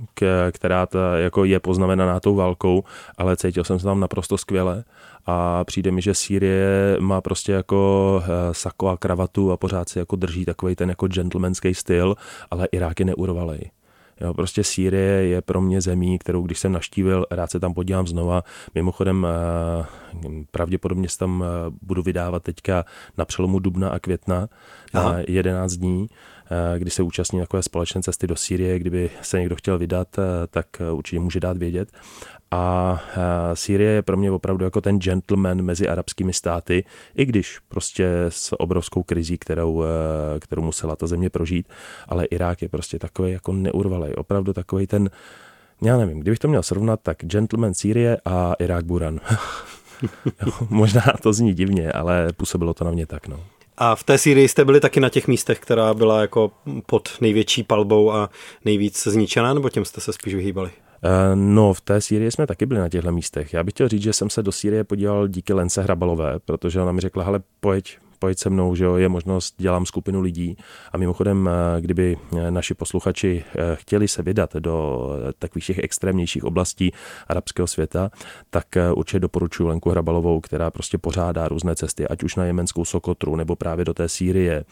[0.53, 2.85] která ta, jako je poznamenaná tou válkou,
[3.19, 4.85] ale cítil jsem se tam naprosto skvěle
[5.27, 9.99] a přijde mi, že Sýrie má prostě jako eh, sako a kravatu a pořád si
[9.99, 12.15] jako drží takový ten jako gentlemanský styl,
[12.51, 13.71] ale Irák je neurvalej.
[14.21, 18.07] Jo, prostě Sýrie je pro mě zemí, kterou když jsem naštívil, rád se tam podívám
[18.07, 18.43] znova.
[18.75, 22.85] Mimochodem, eh, pravděpodobně se tam eh, budu vydávat teďka
[23.19, 24.49] na přelomu dubna a května
[24.95, 25.13] Aha.
[25.13, 26.09] na 11 dní
[26.79, 30.09] kdy se účastní takové společné cesty do Sýrie, kdyby se někdo chtěl vydat,
[30.51, 31.89] tak určitě může dát vědět.
[32.51, 33.01] A
[33.55, 36.85] Sýrie je pro mě opravdu jako ten gentleman mezi arabskými státy,
[37.17, 39.87] i když prostě s obrovskou krizí, kterou, e,
[40.41, 41.69] kterou musela ta země prožít,
[42.09, 45.11] ale Irák je prostě takový jako neurvalej, opravdu takový ten,
[45.83, 49.21] já nevím, kdybych to měl srovnat, tak gentleman Sýrie a Irák Buran.
[50.69, 53.41] Možná to zní divně, ale působilo to na mě tak, no.
[53.79, 56.51] A v té Sýrii jste byli taky na těch místech, která byla jako
[56.87, 58.31] pod největší palbou a
[58.65, 60.71] nejvíc zničená, nebo těm jste se spíš vyhýbali?
[61.05, 63.53] Eh, no, v té Sýrii jsme taky byli na těchto místech.
[63.53, 66.93] Já bych chtěl říct, že jsem se do Sýrie podíval díky Lence Hrabalové, protože ona
[66.93, 70.57] mi řekla, hele, pojď, pojď se mnou, že jo, je možnost, dělám skupinu lidí.
[70.93, 75.09] A mimochodem, eh, kdyby eh, naši posluchači eh, chtěli se vydat do
[75.39, 76.93] takových těch extrémnějších oblastí
[77.29, 78.11] arabského světa,
[78.51, 83.37] tak určitě doporučuji Lenku Hrabalovou, která prostě pořádá různé cesty, ať už na jemenskou Sokotru,
[83.37, 84.65] nebo právě do té Sýrie,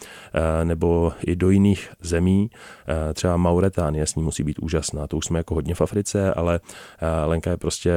[0.64, 2.50] nebo i do jiných zemí,
[3.14, 6.60] třeba Mauretánie s ní musí být úžasná, to už jsme jako hodně v Africe, ale
[7.26, 7.92] Lenka je prostě,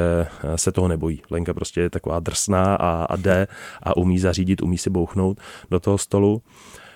[0.55, 1.21] se toho nebojí.
[1.29, 3.47] Lenka prostě je taková drsná a, a jde
[3.83, 5.39] a umí zařídit, umí si bouchnout
[5.71, 6.41] do toho stolu.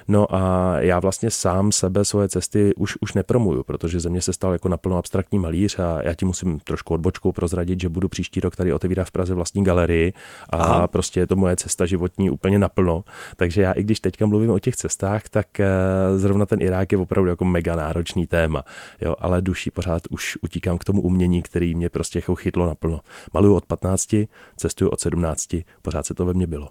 [0.08, 4.34] No a já vlastně sám sebe svoje cesty už, už nepromuju, protože ze mě se
[4.34, 8.40] stal jako naplno abstraktní malíř a já ti musím trošku odbočkou prozradit, že budu příští
[8.40, 10.14] rok tady otevírat v Praze vlastní galerii
[10.50, 10.88] a Aha.
[10.88, 13.04] prostě je to moje cesta životní úplně naplno.
[13.36, 15.68] Takže já i když teďka mluvím o těch cestách, tak eh,
[16.16, 18.64] zrovna ten Irák je opravdu jako mega náročný téma.
[19.02, 23.00] Jo, ale duší pořád už utíkám k tomu umění, který mě prostě jako chytlo naplno.
[23.34, 24.16] Maluju od 15,
[24.58, 26.70] cestuju od 17, pořád se to ve mně bylo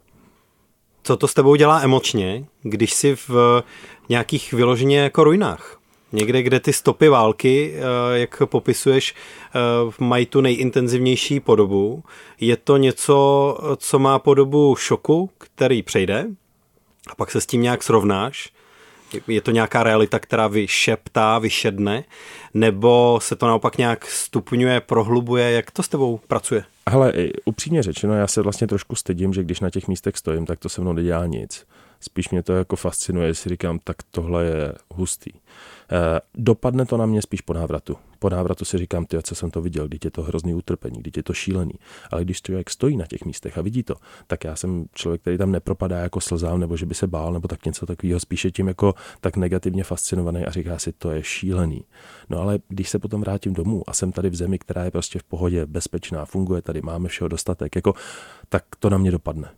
[1.10, 3.62] co to s tebou dělá emočně, když jsi v
[4.08, 5.80] nějakých vyloženě jako ruinách?
[6.12, 9.58] Někde, kde ty stopy války, eh, jak popisuješ, eh,
[9.98, 12.02] mají tu nejintenzivnější podobu.
[12.40, 16.26] Je to něco, co má podobu šoku, který přejde
[17.10, 18.52] a pak se s tím nějak srovnáš?
[19.28, 22.04] Je to nějaká realita, která vyšeptá, vyšedne?
[22.54, 25.50] Nebo se to naopak nějak stupňuje, prohlubuje?
[25.50, 26.64] Jak to s tebou pracuje?
[26.86, 27.12] Ale
[27.44, 30.68] upřímně řečeno, já se vlastně trošku stydím, že když na těch místech stojím, tak to
[30.68, 31.66] se mnou nedělá nic.
[32.00, 35.30] Spíš mě to jako fascinuje, si říkám, tak tohle je hustý.
[35.92, 37.96] Eh, dopadne to na mě spíš po návratu.
[38.18, 41.12] Po návratu si říkám, ty, co jsem to viděl, když je to hrozný utrpení, když
[41.16, 41.72] je to šílený.
[42.10, 43.94] Ale když člověk stojí na těch místech a vidí to,
[44.26, 47.48] tak já jsem člověk, který tam nepropadá jako slzám, nebo že by se bál, nebo
[47.48, 51.84] tak něco takového, spíše tím jako tak negativně fascinovaný a říká si, to je šílený.
[52.30, 55.18] No ale když se potom vrátím domů a jsem tady v zemi, která je prostě
[55.18, 57.94] v pohodě, bezpečná, funguje tady, máme všeho dostatek, jako,
[58.48, 59.50] tak to na mě dopadne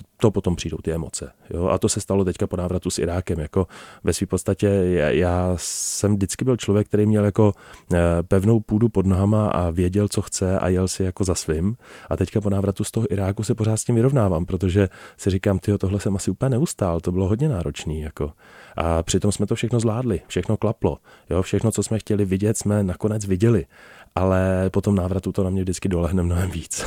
[0.00, 1.32] to, to potom přijdou ty emoce.
[1.50, 1.68] Jo?
[1.68, 3.40] A to se stalo teďka po návratu s Irákem.
[3.40, 3.66] Jako
[4.04, 4.68] ve své podstatě
[5.08, 7.52] já, jsem vždycky byl člověk, který měl jako
[7.94, 11.76] eh, pevnou půdu pod nohama a věděl, co chce a jel si jako za svým.
[12.10, 15.58] A teďka po návratu z toho Iráku se pořád s tím vyrovnávám, protože si říkám,
[15.58, 18.00] ty tohle jsem asi úplně neustál, to bylo hodně náročný.
[18.00, 18.32] Jako.
[18.76, 20.98] A přitom jsme to všechno zvládli, všechno klaplo.
[21.30, 21.42] Jo?
[21.42, 23.66] Všechno, co jsme chtěli vidět, jsme nakonec viděli.
[24.14, 26.84] Ale po tom návratu to na mě vždycky dolehne mnohem víc.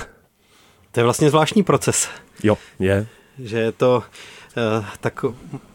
[0.93, 2.09] To je vlastně zvláštní proces.
[2.43, 3.07] Jo, je.
[3.39, 4.03] Že je to
[4.99, 5.25] tak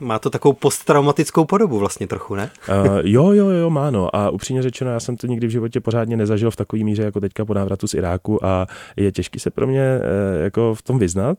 [0.01, 2.51] má to takovou posttraumatickou podobu vlastně trochu, ne?
[2.69, 4.17] uh, jo, jo, jo, má no.
[4.17, 7.21] A upřímně řečeno, já jsem to nikdy v životě pořádně nezažil v takové míře jako
[7.21, 10.99] teďka po návratu z Iráku a je těžký se pro mě uh, jako v tom
[10.99, 11.39] vyznat.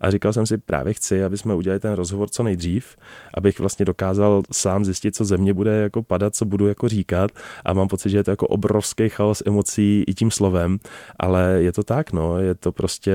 [0.00, 2.96] A říkal jsem si, právě chci, aby jsme udělali ten rozhovor co nejdřív,
[3.34, 7.30] abych vlastně dokázal sám zjistit, co ze mě bude jako padat, co budu jako říkat.
[7.64, 10.78] A mám pocit, že je to jako obrovský chaos emocí i tím slovem,
[11.18, 13.12] ale je to tak, no, je to prostě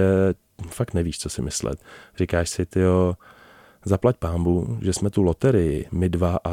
[0.68, 1.80] fakt nevíš, co si myslet.
[2.18, 3.14] Říkáš si, ty jo,
[3.86, 6.52] zaplať pámbu, že jsme tu loterii, my dva a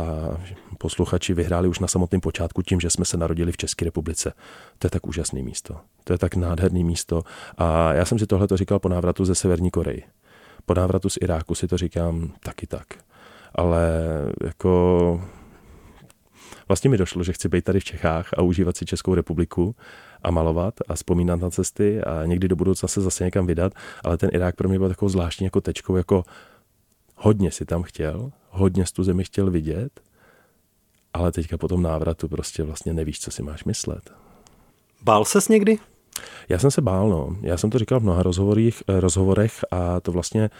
[0.78, 4.32] posluchači vyhráli už na samotném počátku tím, že jsme se narodili v České republice.
[4.78, 5.76] To je tak úžasné místo.
[6.04, 7.22] To je tak nádherné místo.
[7.58, 10.02] A já jsem si tohle to říkal po návratu ze Severní Koreji.
[10.66, 12.86] Po návratu z Iráku si to říkám taky tak.
[13.54, 13.90] Ale
[14.44, 15.22] jako
[16.68, 19.76] vlastně mi došlo, že chci být tady v Čechách a užívat si Českou republiku
[20.22, 23.72] a malovat a vzpomínat na cesty a někdy do budoucna se zase někam vydat,
[24.04, 26.24] ale ten Irák pro mě byl takovou zvláštní jako tečkou, jako
[27.22, 30.00] hodně si tam chtěl, hodně z tu zemi chtěl vidět,
[31.12, 34.12] ale teďka po tom návratu prostě vlastně nevíš, co si máš myslet.
[35.02, 35.78] Bál ses někdy?
[36.48, 37.36] Já jsem se bál, no.
[37.42, 40.50] Já jsem to říkal v mnoha rozhovorech, eh, rozhovorech a to vlastně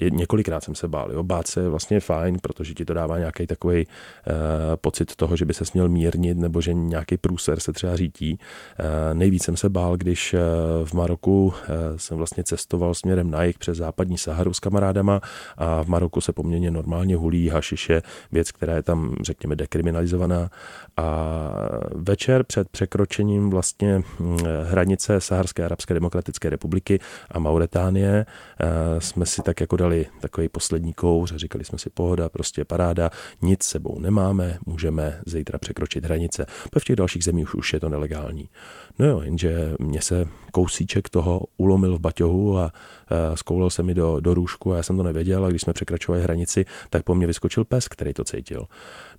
[0.00, 1.12] eh, několikrát jsem se bál.
[1.12, 1.22] Jo.
[1.22, 4.32] Bát se je vlastně fajn, protože ti to dává nějaký takový eh,
[4.76, 8.38] pocit toho, že by se směl mírnit nebo že nějaký průser se třeba řítí.
[8.78, 10.38] Eh, nejvíc jsem se bál, když eh,
[10.84, 15.20] v Maroku eh, jsem vlastně cestoval směrem na jih přes západní Saharu s kamarádama
[15.56, 20.50] a v Maroku se poměrně normálně hulí hašiše, věc, která je tam, řekněme, dekriminalizovaná.
[20.96, 21.48] A
[21.94, 24.38] večer před překročením vlastně hm,
[24.78, 26.98] hranice Saharské arabské demokratické republiky
[27.30, 28.66] a Mauretánie eh,
[29.00, 33.10] jsme si tak jako dali takový poslední kouř říkali jsme si pohoda, prostě paráda,
[33.42, 36.46] nic sebou nemáme, můžeme zítra překročit hranice.
[36.78, 38.48] V těch dalších zemích už je to nelegální.
[38.98, 42.72] No jo, jenže mě se kousíček toho ulomil v baťohu a
[43.34, 46.22] skoulil se mi do, do růžku a já jsem to nevěděl a když jsme překračovali
[46.22, 48.66] hranici, tak po mně vyskočil pes, který to cítil.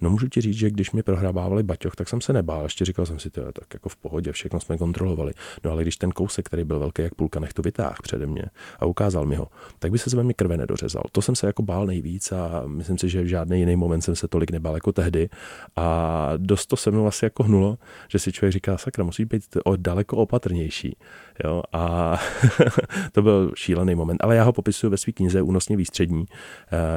[0.01, 3.05] No můžu ti říct, že když mi prohrabávali baťoch, tak jsem se nebál, ještě říkal
[3.05, 5.33] jsem si, to je tak jako v pohodě, všechno jsme kontrolovali.
[5.63, 8.43] No ale když ten kousek, který byl velký jak půlka, nech to vytáhl přede mě
[8.79, 9.47] a ukázal mi ho,
[9.79, 11.03] tak by se z mě krve nedořezal.
[11.11, 14.15] To jsem se jako bál nejvíc a myslím si, že v žádný jiný moment jsem
[14.15, 15.29] se tolik nebál jako tehdy.
[15.75, 19.43] A dost to se mnou asi jako hnulo, že si člověk říká, sakra, musí být
[19.77, 20.97] daleko opatrnější.
[21.43, 21.63] Jo?
[21.73, 22.17] A
[23.11, 24.23] to byl šílený moment.
[24.23, 26.25] Ale já ho popisuju ve své knize Únosně výstřední,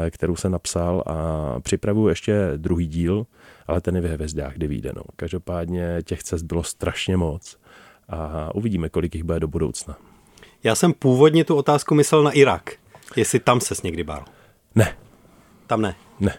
[0.06, 3.26] eh, kterou jsem napsal a připravuju ještě druhý díl,
[3.66, 4.92] ale ten je ve hvězdách, kdy vyjde.
[4.96, 5.02] No.
[5.16, 7.58] Každopádně těch cest bylo strašně moc
[8.08, 9.96] a uvidíme, kolik jich bude do budoucna.
[10.64, 12.70] Já jsem původně tu otázku myslel na Irak.
[13.16, 14.24] Jestli tam ses někdy bál.
[14.74, 14.96] Ne.
[15.66, 15.94] Tam ne?
[16.20, 16.38] Ne.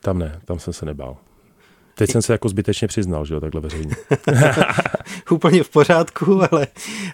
[0.00, 1.16] Tam ne, tam jsem se nebál.
[1.94, 3.96] Teď jsem se jako zbytečně přiznal, že jo, takhle veřejně.
[5.30, 6.66] Úplně v pořádku, ale,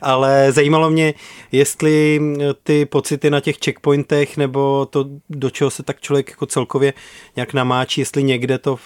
[0.03, 1.15] ale zajímalo mě,
[1.53, 2.21] jestli
[2.63, 6.93] ty pocity na těch checkpointech nebo to, do čeho se tak člověk jako celkově
[7.37, 8.77] nějak namáčí, jestli někde to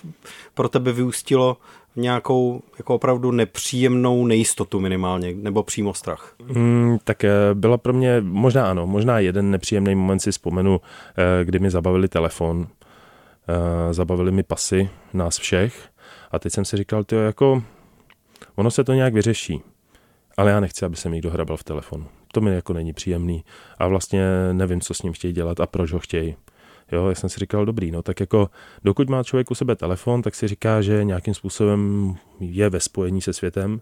[0.55, 1.57] pro tebe vyústilo
[1.97, 6.35] v nějakou jako opravdu nepříjemnou nejistotu minimálně, nebo přímo strach?
[6.55, 10.81] Mm, tak eh, byla pro mě, možná ano, možná jeden nepříjemný moment si vzpomenu,
[11.17, 12.67] eh, kdy mi zabavili telefon
[13.91, 15.89] zabavili mi pasy, nás všech.
[16.31, 17.63] A teď jsem si říkal, tyjo, jako
[18.55, 19.63] ono se to nějak vyřeší.
[20.37, 22.07] Ale já nechci, aby se mi někdo hrabal v telefonu.
[22.33, 23.45] To mi jako není příjemný.
[23.79, 26.37] A vlastně nevím, co s ním chtějí dělat a proč ho chtějí.
[26.93, 28.51] Jo, já jsem si říkal, dobrý, no tak jako
[28.85, 33.23] dokud má člověk u sebe telefon, tak si říká, že nějakým způsobem je ve spojení
[33.23, 33.81] se světem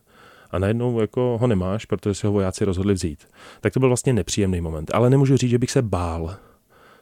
[0.51, 3.29] a najednou jako ho nemáš, protože si ho vojáci rozhodli vzít.
[3.61, 4.90] Tak to byl vlastně nepříjemný moment.
[4.94, 6.37] Ale nemůžu říct, že bych se bál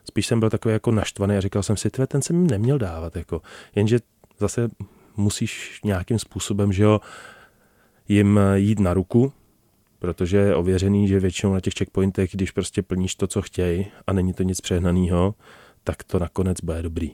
[0.05, 2.79] Spíš jsem byl takový jako naštvaný a říkal jsem si, tve, ten se mi neměl
[2.79, 3.17] dávat.
[3.17, 3.43] Jako.
[3.75, 3.99] Jenže
[4.39, 4.69] zase
[5.17, 7.01] musíš nějakým způsobem, že jo,
[8.09, 9.33] jim jít na ruku,
[9.99, 14.13] protože je ověřený, že většinou na těch checkpointech, když prostě plníš to, co chtějí a
[14.13, 15.35] není to nic přehnaného,
[15.85, 17.11] tak to nakonec bude dobrý.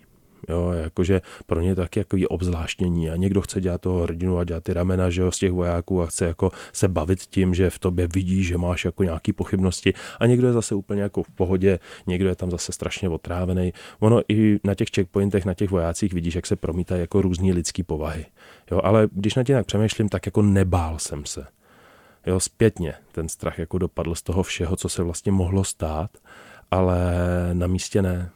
[0.49, 4.65] Jo, jakože pro ně taky jako obzvláštění a někdo chce dělat toho hrdinu a dělat
[4.65, 7.79] ty ramena že jo, z těch vojáků a chce jako se bavit tím, že v
[7.79, 11.79] tobě vidí, že máš jako nějaký pochybnosti a někdo je zase úplně jako v pohodě,
[12.07, 13.73] někdo je tam zase strašně otrávený.
[13.99, 17.83] Ono i na těch checkpointech, na těch vojácích vidíš, jak se promítají jako různý lidský
[17.83, 18.27] povahy.
[18.71, 21.47] Jo, ale když na tě tak přemýšlím, tak jako nebál jsem se.
[22.27, 26.11] Jo, zpětně ten strach jako dopadl z toho všeho, co se vlastně mohlo stát,
[26.71, 27.15] ale
[27.53, 28.31] na místě ne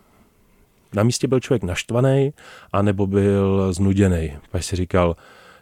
[0.94, 2.32] na místě byl člověk naštvaný,
[2.72, 4.36] anebo byl znuděný.
[4.50, 5.16] Pak si říkal,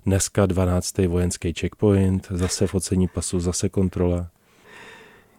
[0.06, 0.98] dneska 12.
[0.98, 4.26] vojenský checkpoint, zase focení pasu, zase kontrola.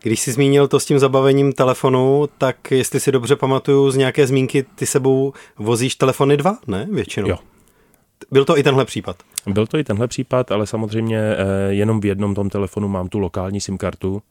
[0.01, 4.27] Když jsi zmínil to s tím zabavením telefonu, tak jestli si dobře pamatuju z nějaké
[4.27, 6.87] zmínky, ty sebou vozíš telefony dva, ne?
[6.91, 7.29] Většinou.
[7.29, 7.37] Jo.
[8.31, 9.23] Byl to i tenhle případ?
[9.47, 11.35] Byl to i tenhle případ, ale samozřejmě eh,
[11.69, 14.21] jenom v jednom tom telefonu mám tu lokální SIM kartu,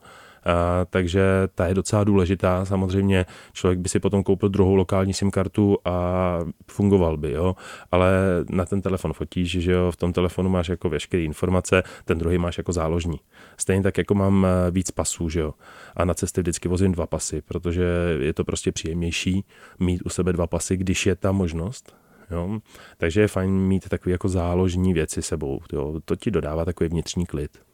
[0.91, 2.65] takže ta je docela důležitá.
[2.65, 6.39] Samozřejmě člověk by si potom koupil druhou lokální SIM kartu a
[6.71, 7.57] fungoval by, jo.
[7.93, 8.11] Ale
[8.51, 12.39] na ten telefon fotíš, že jo, v tom telefonu máš jako veškeré informace, ten druhý
[12.39, 13.21] máš jako záložní.
[13.57, 15.55] Stejně tak jako mám eh, víc pasů, že jo.
[15.97, 17.85] A na cesty vždycky vozím dva pasy, protože
[18.21, 19.45] je to prostě příjemnější
[19.81, 21.97] mít u sebe dva pasy, když je ta možnost.
[22.31, 22.61] Jo?
[22.97, 25.61] Takže je fajn mít takové jako záložní věci sebou.
[25.73, 26.01] Jo?
[26.05, 27.68] To ti dodává takový vnitřní klid.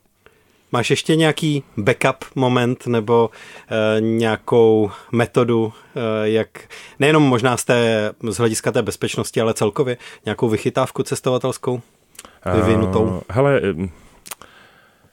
[0.73, 3.31] Máš ještě nějaký backup moment nebo
[3.71, 6.49] e, nějakou metodu, e, jak
[6.99, 11.81] nejenom možná z, té, z hlediska té bezpečnosti, ale celkově nějakou vychytávku cestovatelskou
[12.55, 13.03] vyvinutou?
[13.03, 13.61] Uh, hele,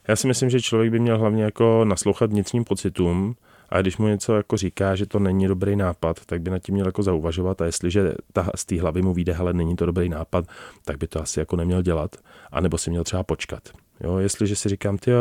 [0.07, 3.35] já si myslím, že člověk by měl hlavně jako naslouchat vnitřním pocitům,
[3.69, 6.75] a když mu něco jako říká, že to není dobrý nápad, tak by nad tím
[6.75, 10.09] měl jako zauvažovat a jestliže ta, z té hlavy mu vyjde, hele, není to dobrý
[10.09, 10.45] nápad,
[10.85, 12.15] tak by to asi jako neměl dělat,
[12.51, 13.69] anebo si měl třeba počkat.
[14.03, 15.11] Jo, jestliže si říkám, ty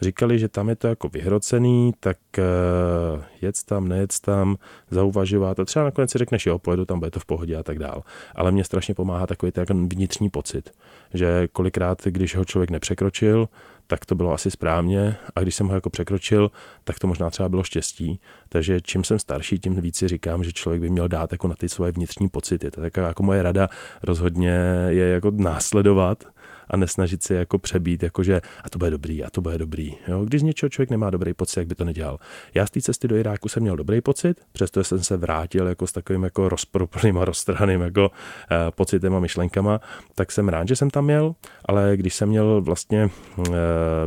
[0.00, 4.56] říkali, že tam je to jako vyhrocený, tak uh, jedz tam, nejedz tam,
[4.90, 7.78] zauvažovat a třeba nakonec si řekneš, jo, pojedu tam, bude to v pohodě a tak
[7.78, 8.02] dál.
[8.34, 10.70] Ale mě strašně pomáhá takový ten vnitřní pocit,
[11.14, 13.48] že kolikrát, když ho člověk nepřekročil,
[13.86, 16.50] tak to bylo asi správně a když jsem ho jako překročil,
[16.84, 18.20] tak to možná třeba bylo štěstí.
[18.48, 21.54] Takže čím jsem starší, tím víc si říkám, že člověk by měl dát jako na
[21.54, 22.70] ty svoje vnitřní pocity.
[22.70, 23.68] To je taková jako moje rada
[24.02, 24.52] rozhodně
[24.88, 26.24] je jako následovat
[26.70, 29.94] a nesnažit se jako přebít, jakože a to bude dobrý, a to bude dobrý.
[30.08, 30.24] Jo?
[30.24, 32.18] Když z něčeho člověk nemá dobrý pocit, jak by to nedělal.
[32.54, 35.86] Já z té cesty do Iráku jsem měl dobrý pocit, přesto jsem se vrátil jako
[35.86, 38.10] s takovým jako rozporuplným a roztrhaným jako
[38.50, 39.80] eh, pocitem a myšlenkama,
[40.14, 43.52] tak jsem rád, že jsem tam měl, ale když jsem měl vlastně eh,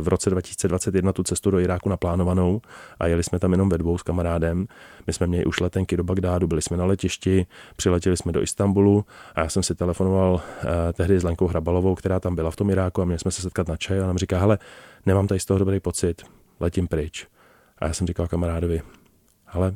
[0.00, 2.60] v roce 2021 tu cestu do Iráku naplánovanou
[2.98, 4.66] a jeli jsme tam jenom ve dvou s kamarádem,
[5.06, 7.46] my jsme měli už letenky do Bagdádu, byli jsme na letišti,
[7.76, 12.20] přiletěli jsme do Istanbulu a já jsem si telefonoval eh, tehdy s Lenkou Hrabalovou, která
[12.20, 14.38] tam byla v tom Iráku a měli jsme se setkat na čaj a nám říká,
[14.38, 14.58] hele,
[15.06, 16.22] nemám tady z toho dobrý pocit,
[16.60, 17.26] letím pryč.
[17.78, 18.82] A já jsem říkal kamarádovi,
[19.44, 19.74] hele,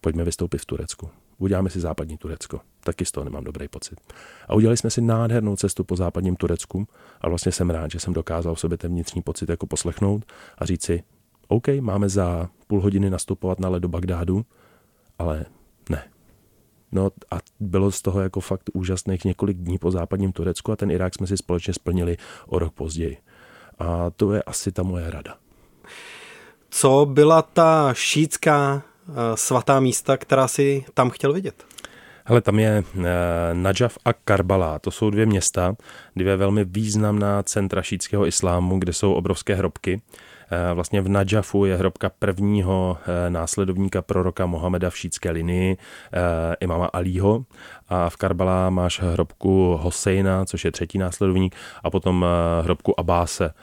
[0.00, 1.10] pojďme vystoupit v Turecku.
[1.38, 2.60] Uděláme si západní Turecko.
[2.80, 4.00] Taky z toho nemám dobrý pocit.
[4.48, 6.88] A udělali jsme si nádhernou cestu po západním Turecku
[7.20, 10.64] a vlastně jsem rád, že jsem dokázal v sobě ten vnitřní pocit jako poslechnout a
[10.64, 11.02] říct si,
[11.48, 14.46] OK, máme za půl hodiny nastupovat na led do Bagdádu,
[15.18, 15.44] ale
[16.92, 20.90] No a bylo z toho jako fakt úžasných několik dní po západním Turecku a ten
[20.90, 23.16] Irák jsme si společně splnili o rok později.
[23.78, 25.36] A to je asi ta moje rada.
[26.70, 31.64] Co byla ta šítská eh, svatá místa, která si tam chtěl vidět?
[32.28, 33.04] Hele, tam je uh,
[33.52, 34.78] Najaf a Karbala.
[34.78, 35.76] To jsou dvě města,
[36.16, 40.02] dvě velmi významná centra šítského islámu, kde jsou obrovské hrobky.
[40.50, 45.76] Eh, vlastně v Najafu je hrobka prvního eh, následovníka proroka Mohameda v šítské linii,
[46.12, 47.44] eh, imama Alího
[47.88, 52.26] a v Karbala máš hrobku Hosejna, což je třetí následovník, a potom
[52.62, 53.54] hrobku Abáse,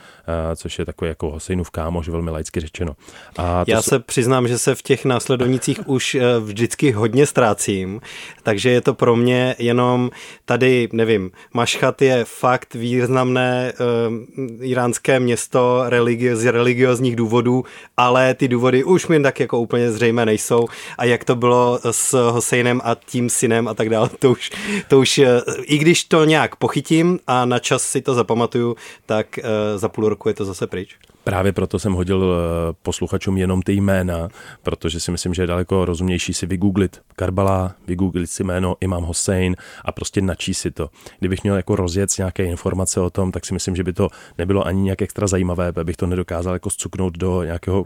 [0.55, 2.95] což je takový jako Hosejnův kámoš, velmi laicky řečeno.
[3.37, 3.89] A Já jsou...
[3.89, 8.01] se přiznám, že se v těch následovnících už vždycky hodně ztrácím,
[8.43, 10.09] takže je to pro mě jenom
[10.45, 17.63] tady, nevím, Mašchat je fakt významné uh, iránské město religi- z religiozních důvodů,
[17.97, 22.31] ale ty důvody už mi tak jako úplně zřejmé nejsou a jak to bylo s
[22.31, 24.51] Hosejnem a tím synem a tak dále, to už,
[24.87, 25.25] to už uh,
[25.61, 28.75] i když to nějak pochytím a na čas si to zapamatuju,
[29.05, 30.97] tak uh, za půl roku je to zase pryč.
[31.25, 34.29] Právě proto jsem hodil eh, posluchačům jenom ty jména,
[34.63, 39.55] protože si myslím, že je daleko rozumnější si vygooglit Karbala, vygooglit si jméno Imam Hossein
[39.85, 40.89] a prostě načíst si to.
[41.19, 44.67] Kdybych měl jako rozjet nějaké informace o tom, tak si myslím, že by to nebylo
[44.67, 47.85] ani nějak extra zajímavé, abych to nedokázal jako zcuknout do nějakého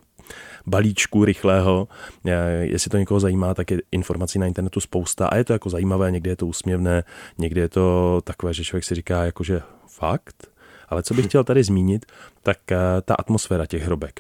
[0.69, 1.88] balíčku rychlého.
[2.25, 5.69] Eh, jestli to někoho zajímá, tak je informací na internetu spousta a je to jako
[5.69, 7.03] zajímavé, někdy je to úsměvné,
[7.38, 10.47] někdy je to takové, že člověk si říká, jakože fakt,
[10.89, 12.05] ale co bych chtěl tady zmínit,
[12.43, 14.19] tak eh, ta atmosféra těch hrobek.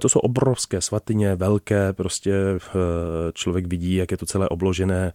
[0.00, 2.60] To jsou obrovské svatyně, velké, prostě eh,
[3.32, 5.12] člověk vidí, jak je to celé obložené,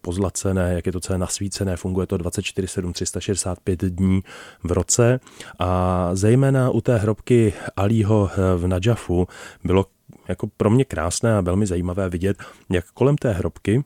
[0.00, 4.22] pozlacené, jak je to celé nasvícené, funguje to 24-7, 365 dní
[4.64, 5.20] v roce
[5.58, 9.28] a zejména u té hrobky Alího v Najafu
[9.64, 9.86] bylo
[10.28, 12.36] jako pro mě krásné a velmi zajímavé vidět,
[12.70, 13.84] jak kolem té hrobky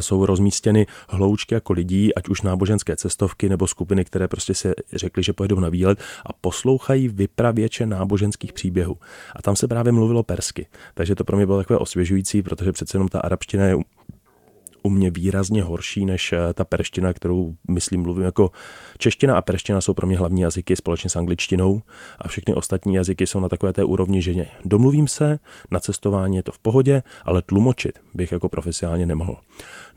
[0.00, 5.22] jsou rozmístěny hloučky jako lidí, ať už náboženské cestovky nebo skupiny, které prostě se řekli,
[5.22, 8.96] že pojedou na výlet a poslouchají vypravěče náboženských příběhů.
[9.36, 10.66] A tam se právě mluvilo persky.
[10.94, 13.76] Takže to pro mě bylo takové osvěžující, protože přece jenom ta arabština je
[14.86, 18.50] u mě výrazně horší než eh, ta perština, kterou myslím mluvím jako
[18.98, 21.82] čeština a perština jsou pro mě hlavní jazyky společně s angličtinou
[22.18, 25.38] a všechny ostatní jazyky jsou na takové té úrovni, že domluvím se,
[25.70, 29.36] na cestování je to v pohodě, ale tlumočit bych jako profesionálně nemohl.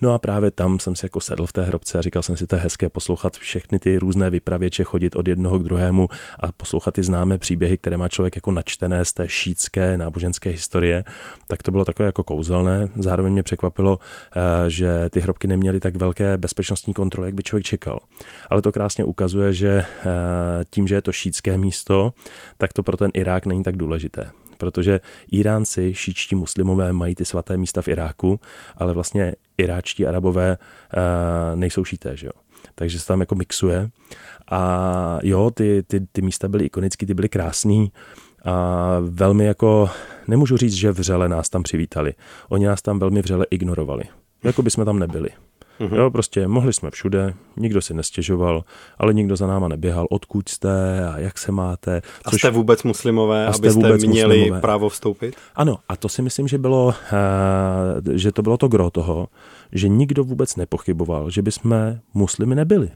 [0.01, 2.47] No a právě tam jsem si jako sedl v té hrobce a říkal jsem si,
[2.47, 6.93] to je hezké poslouchat všechny ty různé vypravěče, chodit od jednoho k druhému a poslouchat
[6.93, 11.03] ty známé příběhy, které má člověk jako načtené z té šítské náboženské historie.
[11.47, 12.87] Tak to bylo takové jako kouzelné.
[12.95, 13.99] Zároveň mě překvapilo,
[14.35, 17.99] eh, že ty hrobky neměly tak velké bezpečnostní kontroly, jak by člověk čekal.
[18.49, 19.85] Ale to krásně ukazuje, že eh,
[20.69, 22.13] tím, že je to šítské místo,
[22.57, 24.99] tak to pro ten Irák není tak důležité protože
[25.31, 28.39] Iránci, šíčtí muslimové, mají ty svaté místa v Iráku,
[28.77, 32.33] ale vlastně iráčtí arabové uh, nejsou šíté, že jo.
[32.75, 33.89] Takže se tam jako mixuje.
[34.51, 37.91] A jo, ty, ty, ty místa byly ikonické, ty byly krásný
[38.45, 39.89] a velmi jako,
[40.27, 42.13] nemůžu říct, že vřele nás tam přivítali.
[42.49, 44.03] Oni nás tam velmi vřele ignorovali.
[44.43, 45.29] Jako by jsme tam nebyli.
[45.79, 45.95] Mm-hmm.
[45.95, 48.63] Jo, prostě mohli jsme všude, nikdo si nestěžoval,
[48.97, 52.01] ale nikdo za náma neběhal, odkud jste a jak se máte.
[52.29, 52.33] Což...
[52.33, 54.61] A jste vůbec muslimové, a jste abyste vůbec měli muslimové.
[54.61, 55.35] právo vstoupit?
[55.55, 56.93] Ano, a to si myslím, že bylo, uh,
[58.13, 59.27] že to bylo to gro toho,
[59.71, 62.89] že nikdo vůbec nepochyboval, že by jsme muslimy nebyli,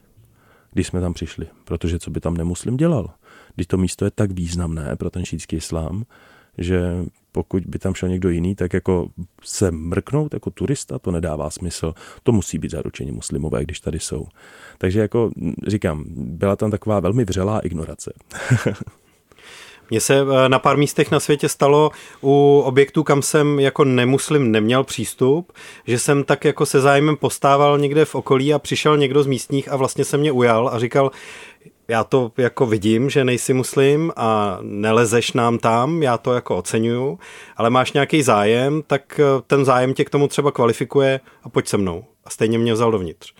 [0.72, 3.10] když jsme tam přišli, protože co by tam nemuslim dělal?
[3.54, 6.04] Když to místo je tak významné pro ten šítský islám,
[6.58, 7.04] že
[7.34, 9.08] pokud by tam šel někdo jiný, tak jako
[9.42, 11.94] se mrknout jako turista, to nedává smysl.
[12.22, 14.26] To musí být zaručení muslimové, když tady jsou.
[14.78, 15.30] Takže jako
[15.66, 18.12] říkám, byla tam taková velmi vřelá ignorace.
[19.90, 21.90] Mně se eh, na pár místech na světě stalo
[22.22, 25.52] u objektů, kam jsem jako nemuslim neměl přístup,
[25.86, 29.72] že jsem tak jako se zájmem postával někde v okolí a přišel někdo z místních
[29.72, 31.10] a vlastně se mě ujal a říkal,
[31.88, 37.18] já to jako vidím, že nejsi muslim a nelezeš nám tam, já to jako oceňuju,
[37.56, 41.68] ale máš nějaký zájem, tak eh, ten zájem tě k tomu třeba kvalifikuje a pojď
[41.68, 42.04] se mnou.
[42.24, 43.34] A stejně mě vzal dovnitř.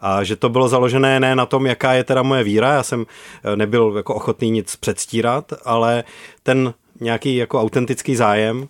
[0.00, 3.06] A že to bylo založené ne na tom, jaká je teda moje víra, já jsem
[3.44, 6.04] eh, nebyl jako ochotný nic předstírat, ale
[6.42, 8.68] ten nějaký jako autentický zájem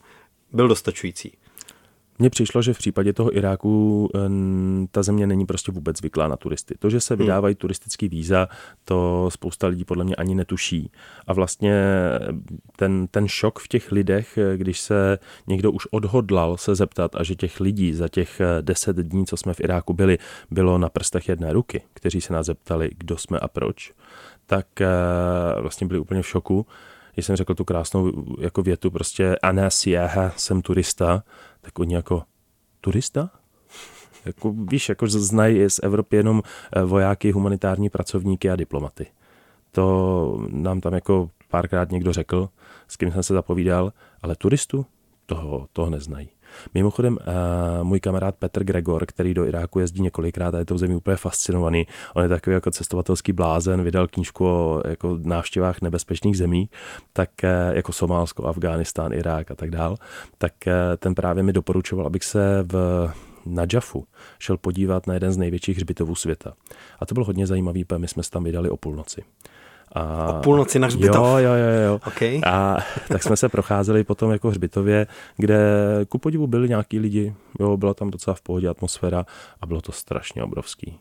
[0.53, 1.33] byl dostačující.
[2.19, 4.19] Mně přišlo, že v případě toho Iráku eh,
[4.91, 6.75] ta země není prostě vůbec zvyklá na turisty.
[6.79, 7.19] To, že se hmm.
[7.25, 7.59] vydávají hmm.
[7.59, 8.49] turistický víza,
[8.85, 10.91] to spousta lidí podle mě ani netuší.
[11.27, 11.75] A vlastně
[12.77, 17.23] ten, ten šok v těch lidech, eh, když se někdo už odhodlal se zeptat a
[17.23, 20.19] že těch lidí za těch eh, deset dní, co jsme v Iráku byli,
[20.51, 23.93] bylo na prstech jedné ruky, kteří se nás zeptali, kdo jsme a proč,
[24.47, 24.67] tak
[25.61, 26.67] vlastně byli úplně v šoku
[27.17, 31.23] když jsem řekl tu krásnou jako větu, prostě anasiaha, jsem turista,
[31.67, 32.23] tak oni jako
[32.81, 33.31] turista?
[34.25, 36.43] Jako, víš, jako znají z Evropy jenom
[36.73, 39.07] eh, vojáky, humanitární pracovníky a diplomaty.
[39.73, 42.49] To nám tam jako párkrát někdo řekl,
[42.89, 43.93] s kým jsem se zapovídal,
[44.23, 44.87] ale turistu
[45.27, 46.29] toho, toho neznají.
[46.75, 50.79] Mimochodem, uh, můj kamarád Petr Gregor, který do Iráku jezdí několikrát a je to v
[50.79, 56.39] zemi úplně fascinovaný, on je takový jako cestovatelský blázen, vydal knížku o jako návštěvách nebezpečných
[56.39, 56.71] zemí,
[57.13, 59.97] tak uh, jako Somálsko, Afghánistán, Irák a tak dál,
[60.39, 63.09] tak uh, ten právě mi doporučoval, abych se v
[63.47, 64.07] na Jaffu
[64.39, 66.55] šel podívat na jeden z největších hřbitovů světa.
[67.01, 69.23] A to bylo hodně zajímavý, my jsme se tam vydali o půlnoci.
[69.97, 71.17] A, o půlnoci na hřbitov?
[71.17, 71.83] Jo, jo, jo.
[71.87, 72.01] jo.
[72.07, 72.41] Okay.
[72.47, 72.77] A
[73.09, 75.59] tak jsme se procházeli potom jako hřbitově, kde
[76.09, 79.27] ku podivu byli nějaký lidi, jo, byla tam docela v pohodě atmosféra
[79.61, 80.99] a bylo to strašně obrovský.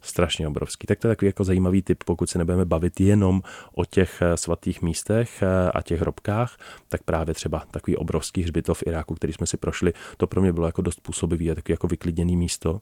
[0.00, 0.86] Strašně obrovský.
[0.86, 3.42] Tak to je takový jako zajímavý typ, pokud se nebudeme bavit jenom
[3.74, 6.56] o těch eh, svatých místech eh, a těch hrobkách,
[6.88, 10.52] tak právě třeba takový obrovský hřbitov v Iráku, který jsme si prošli, to pro mě
[10.52, 12.80] bylo jako dost působivý a takový jako vyklidněný místo.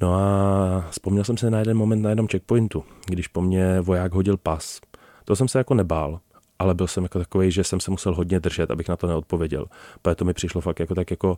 [0.00, 4.12] No a vzpomněl jsem se na jeden moment na jednom checkpointu, když po mně voják
[4.12, 4.80] hodil pas.
[5.24, 6.20] To jsem se jako nebál,
[6.58, 9.66] ale byl jsem jako takový, že jsem se musel hodně držet, abych na to neodpověděl.
[10.02, 11.36] Protože to mi přišlo fakt jako tak jako,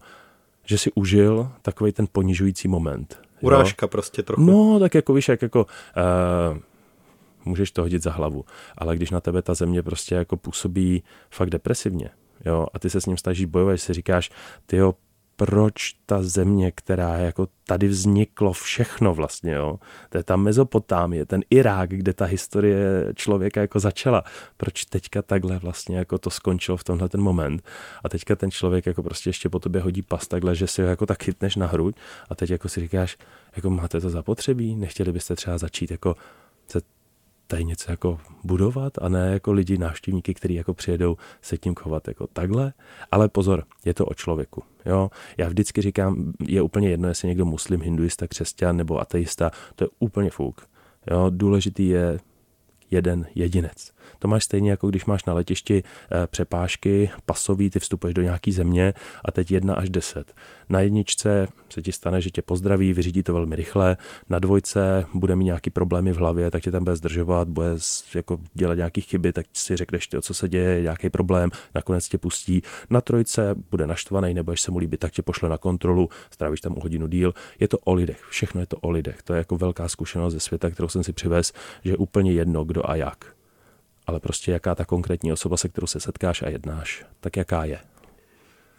[0.65, 3.21] že si užil takový ten ponižující moment.
[3.41, 3.89] Urážka jo?
[3.89, 4.43] prostě trochu.
[4.43, 6.59] No, tak jako víš, jak jako uh,
[7.45, 8.45] můžeš to hodit za hlavu,
[8.79, 12.11] ale když na tebe ta země prostě jako působí fakt depresivně,
[12.45, 14.31] jo, a ty se s ním snažíš bojovat, že si říkáš,
[14.67, 14.95] ty jo,
[15.37, 19.79] proč ta země, která jako tady vzniklo všechno vlastně, jo,
[20.09, 24.25] to je ta Mezopotámie, ten Irák, kde ta historie člověka jako začala,
[24.57, 27.63] proč teďka takhle vlastně jako to skončilo v tenhle ten moment?
[28.05, 30.89] A teďka ten člověk jako prostě ještě po tobě hodí pas takhle, že si ho
[30.89, 31.97] jako tak chytneš na hruď
[32.31, 33.17] a teď jako si říkáš,
[33.57, 36.17] jako máte to zapotřebí, nechtěli byste třeba začít jako
[36.69, 36.81] se
[37.53, 42.09] tady něco jako budovat a ne jako lidi, návštěvníky, kteří jako přijedou se tím chovat
[42.09, 42.73] jako takhle.
[43.11, 44.63] Ale pozor, je to o člověku.
[44.87, 45.11] Jo?
[45.39, 49.89] Já vždycky říkám, je úplně jedno, jestli někdo muslim, hinduista, křesťan nebo ateista, to je
[49.99, 50.67] úplně fuk.
[51.11, 51.27] Jo?
[51.31, 52.19] Důležitý je
[52.91, 53.93] jeden jedinec.
[54.19, 58.53] To máš stejně jako když máš na letišti eh, přepážky pasový, ty vstupuješ do nějaký
[58.53, 58.95] země
[59.25, 60.35] a teď jedna až deset.
[60.73, 63.97] Na jedničce se ti stane, že tě pozdraví, vyřídí to velmi rychle,
[64.29, 67.69] na dvojce bude mít nějaký problémy v hlavě, tak tě tam bude zdržovat, bude
[68.15, 72.19] jako dělat nějaké chyby, tak si řekneš, ty, co se děje, nějaký problém, nakonec tě
[72.19, 72.63] pustí.
[72.91, 76.61] Na trojce bude naštvaný, nebo až se mu líbí, tak tě pošle na kontrolu, strávíš
[76.61, 77.35] tam hodinu díl.
[77.61, 79.23] Je to o lidech, všechno je to o lidech.
[79.23, 81.53] To je jako velká zkušenost ze světa, kterou jsem si přivez,
[81.85, 83.35] že je úplně jedno, kdo a jak
[84.07, 87.79] ale prostě jaká ta konkrétní osoba, se kterou se setkáš a jednáš, tak jaká je.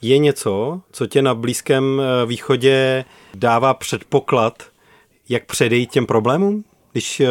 [0.03, 4.63] Je něco, co tě na Blízkém eh, východě dává předpoklad,
[5.29, 6.63] jak předejít těm problémům?
[6.91, 7.27] Když eh,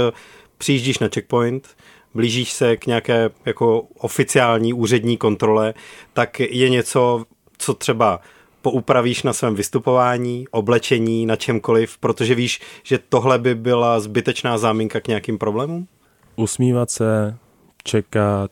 [0.58, 1.68] přijíždíš na checkpoint,
[2.14, 5.74] blížíš se k nějaké jako oficiální úřední kontrole,
[6.12, 7.24] tak je něco,
[7.58, 8.20] co třeba
[8.62, 15.00] poupravíš na svém vystupování, oblečení, na čemkoliv, protože víš, že tohle by byla zbytečná záminka
[15.00, 15.88] k nějakým problémům?
[16.36, 17.36] Usmívat se,
[17.84, 18.50] čekat,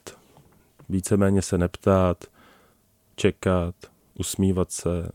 [0.89, 2.25] víceméně se neptát,
[3.17, 3.75] čekat,
[4.21, 5.11] usmívat se,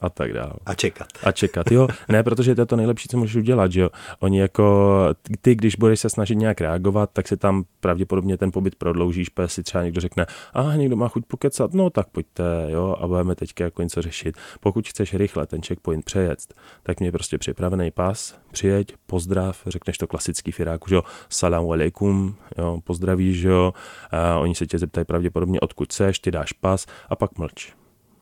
[0.00, 0.52] a tak dále.
[0.66, 1.08] A čekat.
[1.22, 1.88] A čekat, jo.
[2.08, 3.90] Ne, protože to je to nejlepší, co můžeš udělat, že jo.
[4.20, 4.94] Oni jako,
[5.40, 9.48] ty, když budeš se snažit nějak reagovat, tak si tam pravděpodobně ten pobyt prodloužíš, protože
[9.48, 13.34] si třeba někdo řekne, a někdo má chuť pokecat, no tak pojďte, jo, a budeme
[13.34, 14.36] teďka jako něco řešit.
[14.60, 20.06] Pokud chceš rychle ten checkpoint přejet, tak mě prostě připravený pas, přijeď, pozdrav, řekneš to
[20.06, 23.72] klasický firáku, že jo, salam alaikum, jo, pozdravíš, jo,
[24.10, 27.72] a oni se tě zeptají pravděpodobně, odkud seš, ty dáš pas a pak mlč.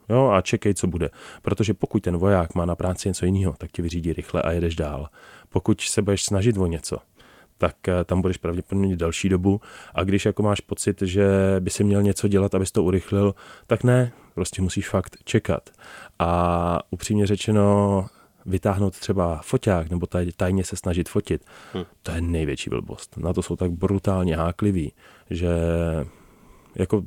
[0.08, 1.10] Jo, a čekej, co bude.
[1.42, 4.76] Protože pokud ten voják má na práci něco jiného, tak tě vyřídí rychle a jedeš
[4.76, 5.08] dál.
[5.48, 6.98] Pokud se budeš snažit o něco,
[7.58, 9.60] tak eh, tam budeš pravděpodobně další dobu
[9.94, 11.26] a když jako máš pocit, že
[11.60, 13.34] by si měl něco dělat, abys to urychlil,
[13.66, 15.70] tak ne, prostě musíš fakt čekat.
[16.18, 18.06] A upřímně řečeno,
[18.46, 21.44] vytáhnout třeba foťák nebo tajně se snažit fotit,
[21.74, 21.84] hm.
[22.02, 23.16] to je největší blbost.
[23.16, 24.92] Na to jsou tak brutálně hákliví,
[25.30, 25.48] že
[26.74, 27.02] jako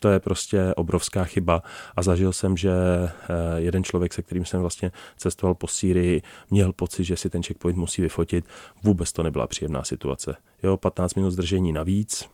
[0.00, 1.62] to je prostě obrovská chyba
[1.96, 3.10] a zažil jsem, že eh,
[3.56, 7.78] jeden člověk, se kterým jsem vlastně cestoval po Sýrii, měl pocit, že si ten checkpoint
[7.78, 8.44] musí vyfotit.
[8.82, 10.36] Vůbec to nebyla příjemná situace.
[10.62, 12.28] Jo, 15 minut zdržení navíc,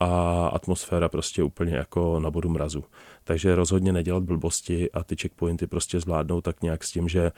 [0.00, 2.84] a atmosféra prostě úplně jako na bodu mrazu.
[3.24, 7.32] Takže rozhodně nedělat blbosti a ty checkpointy prostě zvládnou tak nějak s tím, že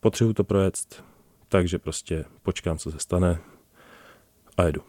[0.00, 1.02] potřebuji to projet,
[1.48, 3.38] takže prostě počkám, co se stane
[4.56, 4.82] a jedu.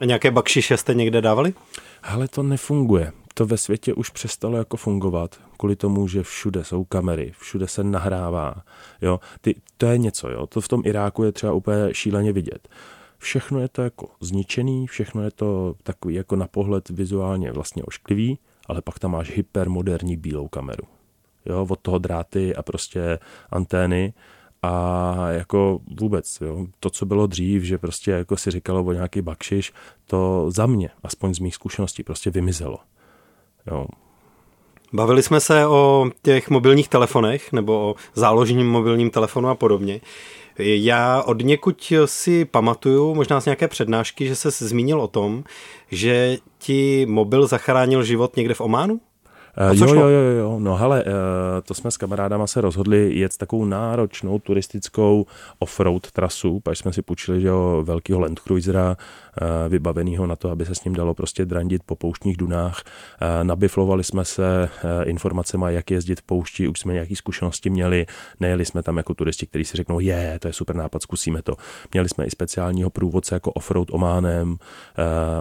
[0.00, 1.54] A nějaké bakšiše jste někde dávali?
[2.02, 6.84] Ale to nefunguje to ve světě už přestalo jako fungovat kvůli tomu, že všude jsou
[6.84, 8.54] kamery, všude se nahrává.
[9.02, 9.20] Jo?
[9.40, 10.46] Ty, to je něco, jo?
[10.46, 12.68] to v tom Iráku je třeba úplně šíleně vidět.
[13.18, 18.38] Všechno je to jako zničený, všechno je to takový jako na pohled vizuálně vlastně ošklivý,
[18.66, 20.84] ale pak tam máš hypermoderní bílou kameru.
[21.46, 23.18] Jo, od toho dráty a prostě
[23.50, 24.12] antény
[24.62, 29.22] a jako vůbec, jo, to, co bylo dřív, že prostě jako si říkalo o nějaký
[29.22, 29.72] bakšiš,
[30.06, 32.78] to za mě, aspoň z mých zkušeností, prostě vymizelo.
[33.66, 33.86] Jo.
[34.92, 40.00] Bavili jsme se o těch mobilních telefonech nebo o záložním mobilním telefonu a podobně.
[40.58, 45.44] Já od někud si pamatuju, možná z nějaké přednášky, že se zmínil o tom,
[45.90, 49.00] že ti mobil zachránil život někde v Ománu?
[49.72, 51.10] Uh, jo, jo, jo, jo, no hele, uh,
[51.64, 55.26] to jsme s kamarádama se rozhodli jet takovou náročnou turistickou
[55.58, 58.96] offroad trasu, pak jsme si půjčili, že jo, velkýho Land Cruisera,
[59.68, 62.82] vybaveného na to, aby se s ním dalo prostě drandit po pouštních dunách.
[63.22, 68.06] Uh, nabiflovali jsme se uh, informacemi, jak jezdit v poušti, už jsme nějaké zkušenosti měli,
[68.40, 71.56] nejeli jsme tam jako turisti, kteří si řeknou, je, to je super nápad, zkusíme to.
[71.92, 74.56] Měli jsme i speciálního průvodce jako offroad Ománem,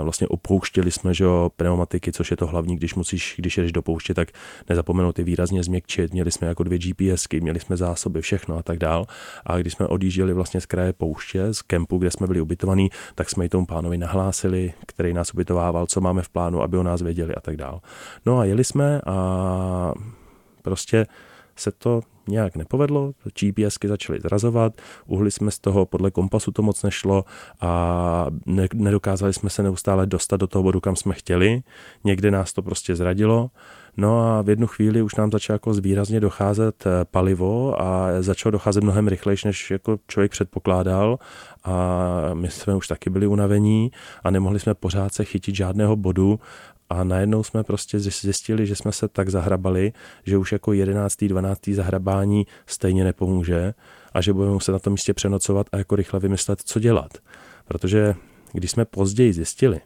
[0.04, 3.82] vlastně opouštili jsme, že jo, pneumatiky, což je to hlavní, když musíš, když jedeš do
[3.82, 4.28] pouště, tak
[4.70, 6.14] nezapomenout je výrazně změkčit.
[6.14, 9.06] Měli jsme jako dvě GPSky, měli jsme zásoby, všechno a tak dál.
[9.46, 13.30] A když jsme odjížděli vlastně z kraje pouště, z kempu, kde jsme byli ubytovaní, tak
[13.30, 17.02] jsme i tomu pánovi nahlásili, který nás ubytovával, co máme v plánu, aby o nás
[17.02, 17.82] věděli a tak dál.
[18.26, 19.94] No a jeli jsme a
[20.62, 21.08] prostě
[21.56, 24.74] se to nějak nepovedlo, GPSky začaly zrazovat,
[25.08, 27.26] uhli jsme z toho, podle kompasu to moc nešlo
[27.62, 31.62] a ne, nedokázali jsme se neustále dostat do toho bodu, kam jsme chtěli.
[32.04, 33.50] Někde nás to prostě zradilo.
[33.98, 38.52] No a v jednu chvíli už nám začalo jako výrazně docházet eh, palivo a začalo
[38.52, 41.20] docházet mnohem rychlejší, než jako člověk předpokládal
[41.64, 43.92] a my jsme už taky byli unavení
[44.24, 46.40] a nemohli jsme pořád se chytit žádného bodu
[46.90, 49.94] a najednou jsme prostě zjistili, že jsme se tak zahrabali,
[50.24, 51.24] že už jako 11.
[51.24, 51.60] 12.
[51.70, 53.74] zahrabání stejně nepomůže
[54.14, 57.18] a že budeme muset na tom místě přenocovat a jako rychle vymyslet, co dělat.
[57.68, 58.16] Protože
[58.54, 59.82] když jsme později zjistili,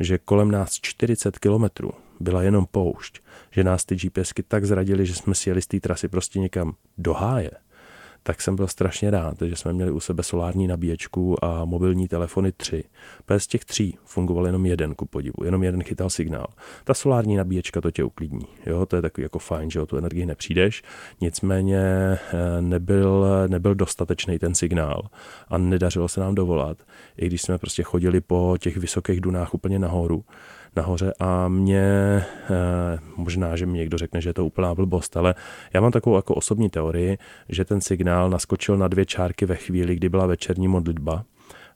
[0.00, 1.90] že kolem nás 40 kilometrů
[2.20, 5.80] byla jenom poušť, že nás ty GPSky tak zradili, že jsme si jeli z té
[5.80, 7.50] trasy prostě někam do háje,
[8.22, 12.52] tak jsem byl strašně rád, že jsme měli u sebe solární nabíječku a mobilní telefony
[12.52, 12.84] tři.
[13.28, 16.46] Bez těch tří fungoval jenom jeden ku podivu, jenom jeden chytal signál.
[16.84, 19.96] Ta solární nabíječka to tě uklidní, jo, to je takový jako fajn, že o tu
[19.96, 20.82] energii nepřijdeš,
[21.20, 22.18] nicméně eh,
[22.60, 25.02] nebyl, nebyl dostatečný ten signál
[25.48, 26.78] a nedařilo se nám dovolat,
[27.16, 30.24] i když jsme prostě chodili po těch vysokých dunách úplně nahoru,
[30.76, 35.34] nahoře a mě, eh, možná, že mi někdo řekne, že je to úplná blbost, ale
[35.74, 37.18] já mám takovou jako osobní teorii,
[37.48, 41.24] že ten signál naskočil na dvě čárky ve chvíli, kdy byla večerní modlitba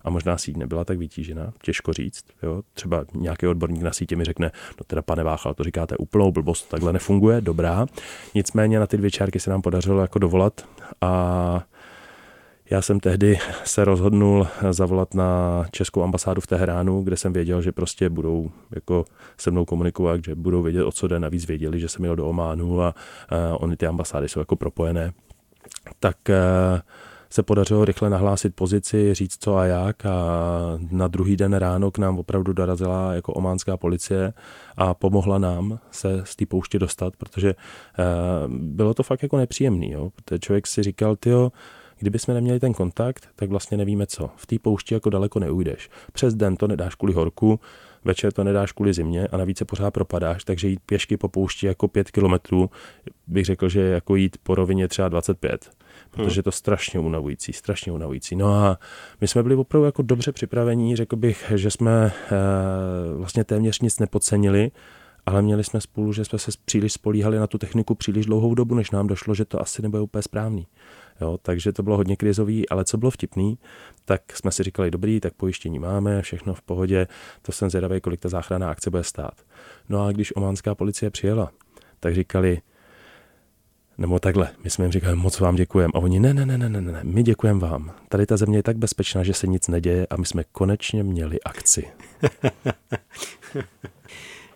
[0.05, 2.25] a možná síť nebyla tak vytížena, těžko říct.
[2.43, 2.63] Jo?
[2.75, 6.69] Třeba nějaký odborník na sítě mi řekne, no teda pane Váchal, to říkáte úplnou blbost,
[6.69, 7.87] takhle nefunguje, dobrá.
[8.35, 10.69] Nicméně na ty dvě čárky se nám podařilo jako dovolat
[11.01, 11.65] a
[12.71, 17.73] já jsem tehdy se rozhodnul zavolat na českou ambasádu v Teheránu, kde jsem věděl, že
[17.73, 19.05] prostě budou jako
[19.39, 21.21] se mnou komunikovat, že budou vědět, o co jde.
[21.21, 22.95] Navíc věděli, že jsem jel do Ománu a,
[23.29, 25.13] a oni ty ambasády jsou jako propojené.
[26.01, 26.83] Tak a, e,
[27.31, 30.13] se podařilo rychle nahlásit pozici, říct co a jak a
[30.91, 34.33] na druhý den ráno k nám opravdu dorazila jako ománská policie
[34.77, 37.55] a pomohla nám se z té pouště dostat, protože e,
[38.49, 39.91] bylo to fakt jako nepříjemný.
[39.91, 40.11] Jo?
[40.15, 41.53] Protože člověk si říkal, tyjo,
[42.05, 44.31] Kdyby jsme neměli ten kontakt, tak vlastně nevíme co.
[44.37, 45.91] V té poušti jako daleko neujdeš.
[46.13, 47.61] Přes den to nedáš kvůli horku,
[48.05, 51.67] večer to nedáš kvůli zimě a navíc se pořád propadáš, takže jít pěšky po poušti
[51.67, 52.71] jako pět kilometrů,
[53.27, 55.71] bych řekl, že jako jít po rovině třeba 25
[56.11, 58.37] protože je to strašně unavující, strašně unavující.
[58.37, 58.79] No a
[59.21, 62.13] my jsme byli opravdu jako dobře připravení, řekl bych, že jsme e,
[63.17, 64.71] vlastně téměř nic nepodcenili,
[65.27, 68.75] ale měli jsme spolu, že jsme se příliš spolíhali na tu techniku příliš dlouhou dobu,
[68.75, 70.67] než nám došlo, že to asi nebude úplně správný.
[71.21, 73.59] Jo, takže to bylo hodně krizový, ale co bylo vtipný,
[74.05, 77.07] tak jsme si říkali, dobrý, tak pojištění máme, všechno v pohodě,
[77.43, 79.35] to jsem zvědavý, kolik ta záchranná akce bude stát.
[79.89, 81.51] No a když ománská policie přijela,
[82.01, 82.61] tak říkali,
[83.99, 85.93] nebo takhle, my jsme jim říkali, moc vám děkujeme.
[85.95, 87.95] A oni, ne, ne, ne, ne, ne, ne, my děkujeme vám.
[88.09, 91.41] Tady ta země je tak bezpečná, že se nic neděje a my jsme konečně měli
[91.41, 91.89] akci.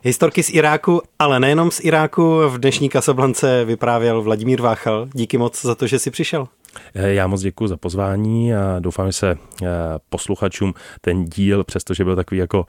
[0.03, 2.49] Historky z Iráku, ale nejenom z Iráku.
[2.49, 5.09] V dnešní Kasablance vyprávěl Vladimír Váchal.
[5.15, 6.49] Díky moc za to, že jsi přišel.
[6.95, 9.67] Eh, já moc děkuji za pozvání a doufám, že se eh,
[10.09, 12.67] posluchačům ten díl, přestože byl takový jako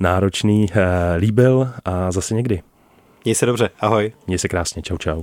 [0.00, 2.62] náročný, eh, líbil a zase někdy.
[3.24, 4.12] Měj se dobře, ahoj.
[4.26, 5.22] Měj se krásně, čau čau.